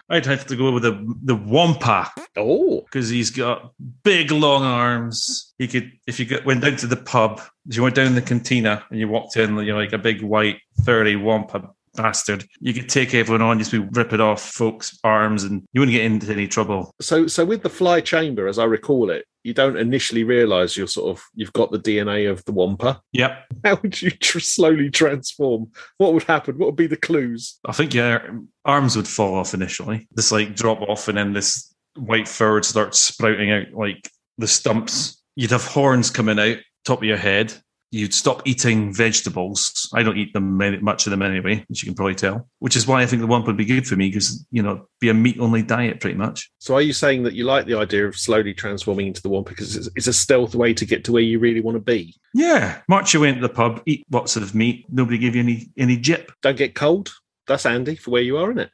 [0.10, 3.72] I'd have to go with the the Wampa Oh, because he's got
[4.04, 5.54] big long arms.
[5.58, 8.84] He could, if you went down to the pub, if you went down the cantina
[8.90, 12.90] and you walked in, you know, like a big white furry Wampa bastard, you could
[12.90, 16.48] take everyone on, just be ripping off folks' arms, and you wouldn't get into any
[16.48, 16.92] trouble.
[17.02, 20.88] so so with the fly chamber, as I recall it, you don't initially realise you're
[20.88, 23.02] sort of you've got the DNA of the Wampa.
[23.14, 23.46] Yep.
[23.64, 25.72] How would you tr- slowly transform?
[25.98, 26.58] What would happen?
[26.58, 27.60] What would be the clues?
[27.66, 30.08] I think your arms would fall off initially.
[30.12, 34.48] This like drop off, and then this white fur would start sprouting out like the
[34.48, 35.22] stumps.
[35.36, 37.54] You'd have horns coming out top of your head.
[37.96, 39.90] You'd stop eating vegetables.
[39.94, 42.46] I don't eat them many, much of them anyway, as you can probably tell.
[42.60, 44.88] Which is why I think the one would be good for me because you know
[45.00, 46.52] be a meat only diet pretty much.
[46.60, 49.52] So are you saying that you like the idea of slowly transforming into the Wampa
[49.52, 52.14] because it's, it's a stealth way to get to where you really want to be?
[52.34, 54.86] Yeah, march your way into the pub, eat lots of meat.
[54.90, 56.34] Nobody give you any any jip.
[56.42, 57.14] Don't get cold.
[57.48, 58.72] That's handy for where you are, isn't it?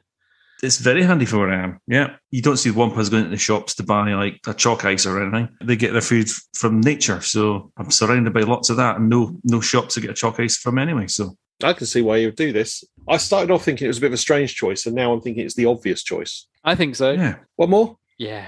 [0.62, 1.80] It's very handy for where I am.
[1.88, 5.06] Yeah, you don't see wampas going into the shops to buy like a chalk ice
[5.06, 5.48] or anything.
[5.60, 9.36] They get their food from nature, so I'm surrounded by lots of that, and no
[9.42, 11.08] no shops to get a chalk ice from anyway.
[11.08, 12.84] So I can see why you would do this.
[13.08, 15.20] I started off thinking it was a bit of a strange choice, and now I'm
[15.20, 16.46] thinking it's the obvious choice.
[16.62, 17.10] I think so.
[17.10, 17.96] yeah, One more?
[18.18, 18.46] Yeah.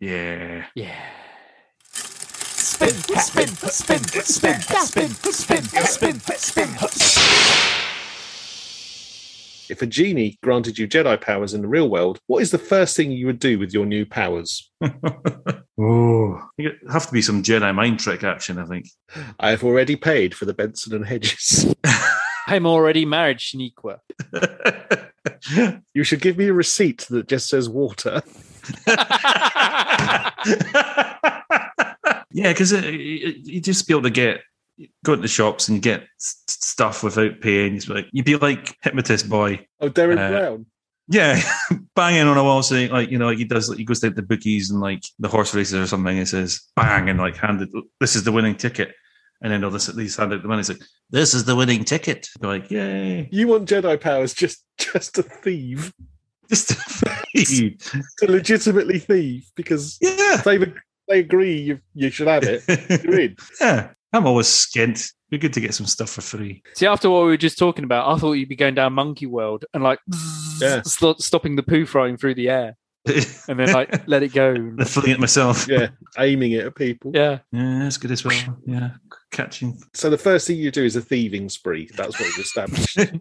[0.00, 0.66] yeah.
[0.74, 0.96] Yeah.
[1.92, 7.93] Spin, spin, spin, spin, spin, spin, spin, spin.
[9.68, 12.96] If a genie granted you Jedi powers in the real world, what is the first
[12.96, 14.70] thing you would do with your new powers?
[15.80, 18.88] oh, it have to be some Jedi mind trick action, I think.
[19.38, 21.74] I have already paid for the Benson and Hedges.
[22.46, 24.00] I'm already married, Shaniqua.
[25.94, 28.22] you should give me a receipt that just says water.
[28.86, 30.32] yeah,
[32.32, 34.42] because you just be able to get
[35.04, 37.76] go into the shops and you get stuff without paying.
[37.76, 39.66] It's like you'd be like hypnotist boy.
[39.80, 40.66] Oh, Darren Uh, Brown.
[41.08, 41.40] Yeah,
[41.96, 44.12] banging on a wall saying like you know like he does like he goes down
[44.12, 46.16] to the bookies and like the horse races or something.
[46.18, 47.68] and says bang and like handed
[48.00, 48.94] this is the winning ticket,
[49.42, 50.60] and then all this these hand out the money.
[50.60, 52.28] It's like this is the winning ticket.
[52.40, 55.92] You're like yay, You want Jedi powers just just a thief.
[56.48, 56.74] just a
[57.36, 57.78] thief.
[58.20, 60.56] to legitimately thieve because yeah, they
[61.08, 62.62] they agree you you should have it.
[63.04, 63.36] You're in.
[63.60, 63.90] yeah.
[64.14, 65.12] I'm always skint.
[65.30, 66.62] Be good to get some stuff for free.
[66.74, 69.26] See, after what we were just talking about, I thought you'd be going down Monkey
[69.26, 69.98] World and like
[70.60, 70.82] Yeah.
[70.82, 72.76] st- stopping the poo flying through the air
[73.48, 74.50] and then like let it go.
[74.54, 75.66] I'm feeling it myself.
[75.68, 75.88] Yeah,
[76.18, 77.10] aiming it at people.
[77.14, 77.38] Yeah.
[77.52, 78.58] Yeah, that's good as well.
[78.66, 78.90] Yeah,
[79.30, 79.78] catching.
[79.92, 81.88] So the first thing you do is a thieving spree.
[81.96, 82.98] That's what we've established.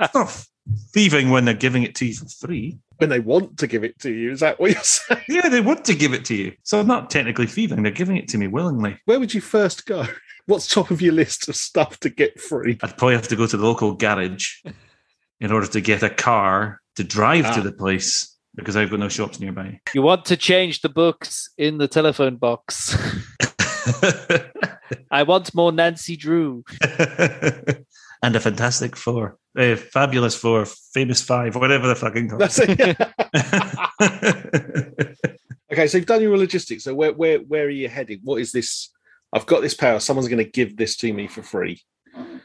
[0.00, 0.46] It's not
[0.92, 2.78] thieving when they're giving it to you for free.
[2.98, 5.22] when they want to give it to you, is that what you're saying?
[5.28, 6.52] Yeah, they want to give it to you.
[6.62, 7.82] So I'm not technically thieving.
[7.82, 8.98] They're giving it to me willingly.
[9.06, 10.04] Where would you first go?
[10.46, 12.78] What's top of your list of stuff to get free?
[12.82, 14.56] I'd probably have to go to the local garage
[15.40, 17.64] in order to get a car to drive to Ah.
[17.64, 19.80] the place because I've got no shops nearby.
[19.94, 22.90] You want to change the books in the telephone box.
[25.10, 26.64] I want more Nancy Drew.
[28.22, 32.38] and a Fantastic Four, a Fabulous Four, Famous Five, whatever the fucking call.
[32.38, 32.98] That's it.
[35.72, 36.84] okay, so you've done your logistics.
[36.84, 38.20] So where where where are you heading?
[38.24, 38.90] What is this?
[39.32, 40.00] I've got this power.
[40.00, 41.80] Someone's going to give this to me for free.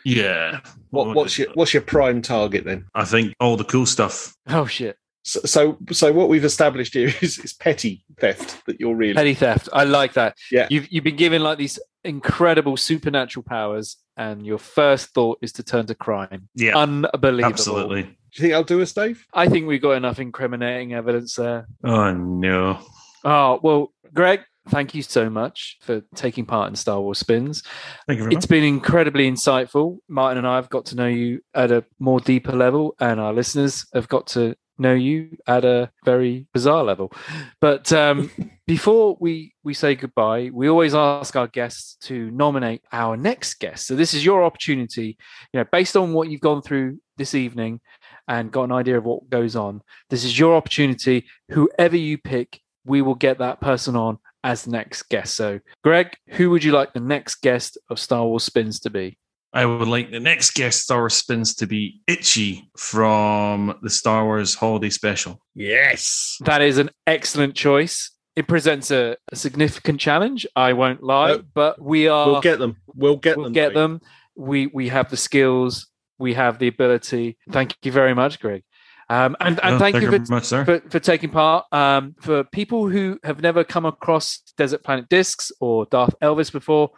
[0.05, 0.59] yeah.
[0.91, 2.86] What, what's your what's your prime target then?
[2.93, 4.34] I think all the cool stuff.
[4.47, 4.97] Oh shit.
[5.24, 9.34] So, so so what we've established here is, is petty theft that you're really Petty
[9.34, 9.69] theft.
[9.74, 10.38] I like that.
[10.51, 10.67] Yeah.
[10.69, 15.63] You've you've been given like these incredible supernatural powers, and your first thought is to
[15.63, 16.49] turn to crime.
[16.55, 16.78] Yeah.
[16.78, 17.45] Unbelievable.
[17.45, 18.03] Absolutely.
[18.03, 19.26] Do you think I'll do us, Dave?
[19.34, 21.67] I think we've got enough incriminating evidence there.
[21.84, 22.80] Oh no.
[23.24, 27.63] Oh, well, Greig, thank you so much for taking part in Star Wars Spins.
[28.05, 28.49] Thank you very It's much.
[28.49, 29.99] been incredibly insightful.
[30.09, 33.32] Martin and I have got to know you at a more deeper level, and our
[33.34, 37.11] listeners have got to know you at a very bizarre level.
[37.61, 38.32] But um,
[38.67, 43.88] before we we say goodbye, we always ask our guests to nominate our next guest.
[43.88, 45.17] So this is your opportunity,
[45.53, 47.80] you know, based on what you've gone through this evening
[48.28, 49.82] and got an idea of what goes on.
[50.09, 51.26] This is your opportunity.
[51.49, 55.36] Whoever you pick, we will get that person on as the next guest.
[55.36, 59.17] So, Greig, who would you like the next guest of Star Wars Spins to be?
[59.54, 64.26] I would like the next guest Star Wars spins to be Itchy from the Star
[64.26, 65.39] Wars Holiday Special.
[65.54, 66.38] Yes.
[66.41, 68.10] That is an excellent choice.
[68.36, 70.47] It presents a, a significant challenge.
[70.56, 72.32] I won't lie, No, but we are.
[72.32, 72.78] We'll get them.
[72.95, 73.54] We'll get we'll them.
[73.54, 73.76] get Pete.
[73.76, 74.01] them.
[74.36, 75.88] We we have the skills.
[76.18, 77.38] We have the ability.
[77.51, 78.64] Thank you very much, Greig.
[79.08, 80.66] Um, and and Oh, thank, you very for, much, sir.
[80.66, 81.66] for for taking part.
[81.72, 86.89] Um, for people who have never come across Desert Planet Discs or Darth Elvis before,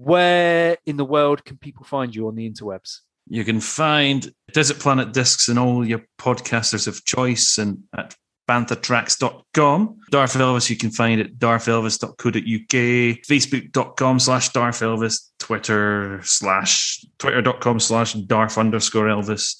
[0.00, 3.00] where in the world can people find you on the interwebs?
[3.28, 8.16] You can find Desert Planet Discs and all your podcasters of choice and at
[8.48, 9.98] banthatracks.com.
[10.10, 12.74] Darth Elvis, you can find at darthelvis.co.uk,
[13.28, 19.56] facebook.com slash Darth Elvis, Twitter slash, twitter.com slash Darth underscore Elvis,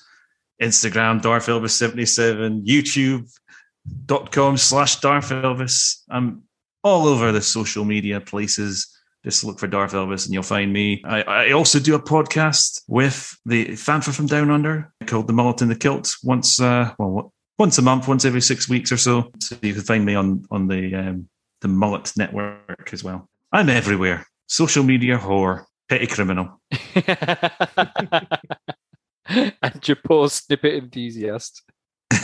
[0.61, 6.03] Instagram, Darth Elvis 77, youtube.com slash Darth Elvis.
[6.11, 6.45] I'm
[6.83, 8.97] all over the social media places.
[9.25, 11.03] Just look for Darth Elvis and you'll find me.
[11.05, 15.61] I, I also do a podcast with the Fanfa from Down Under called The Mullet
[15.61, 19.31] and the Kilt once, uh, well, once a month, once every six weeks or so.
[19.39, 21.29] So you can find me on on the um,
[21.61, 23.29] the Mullet Network as well.
[23.53, 24.27] I'm everywhere.
[24.47, 26.61] Social media whore, petty criminal.
[29.31, 31.63] and Japor snippet enthusiast.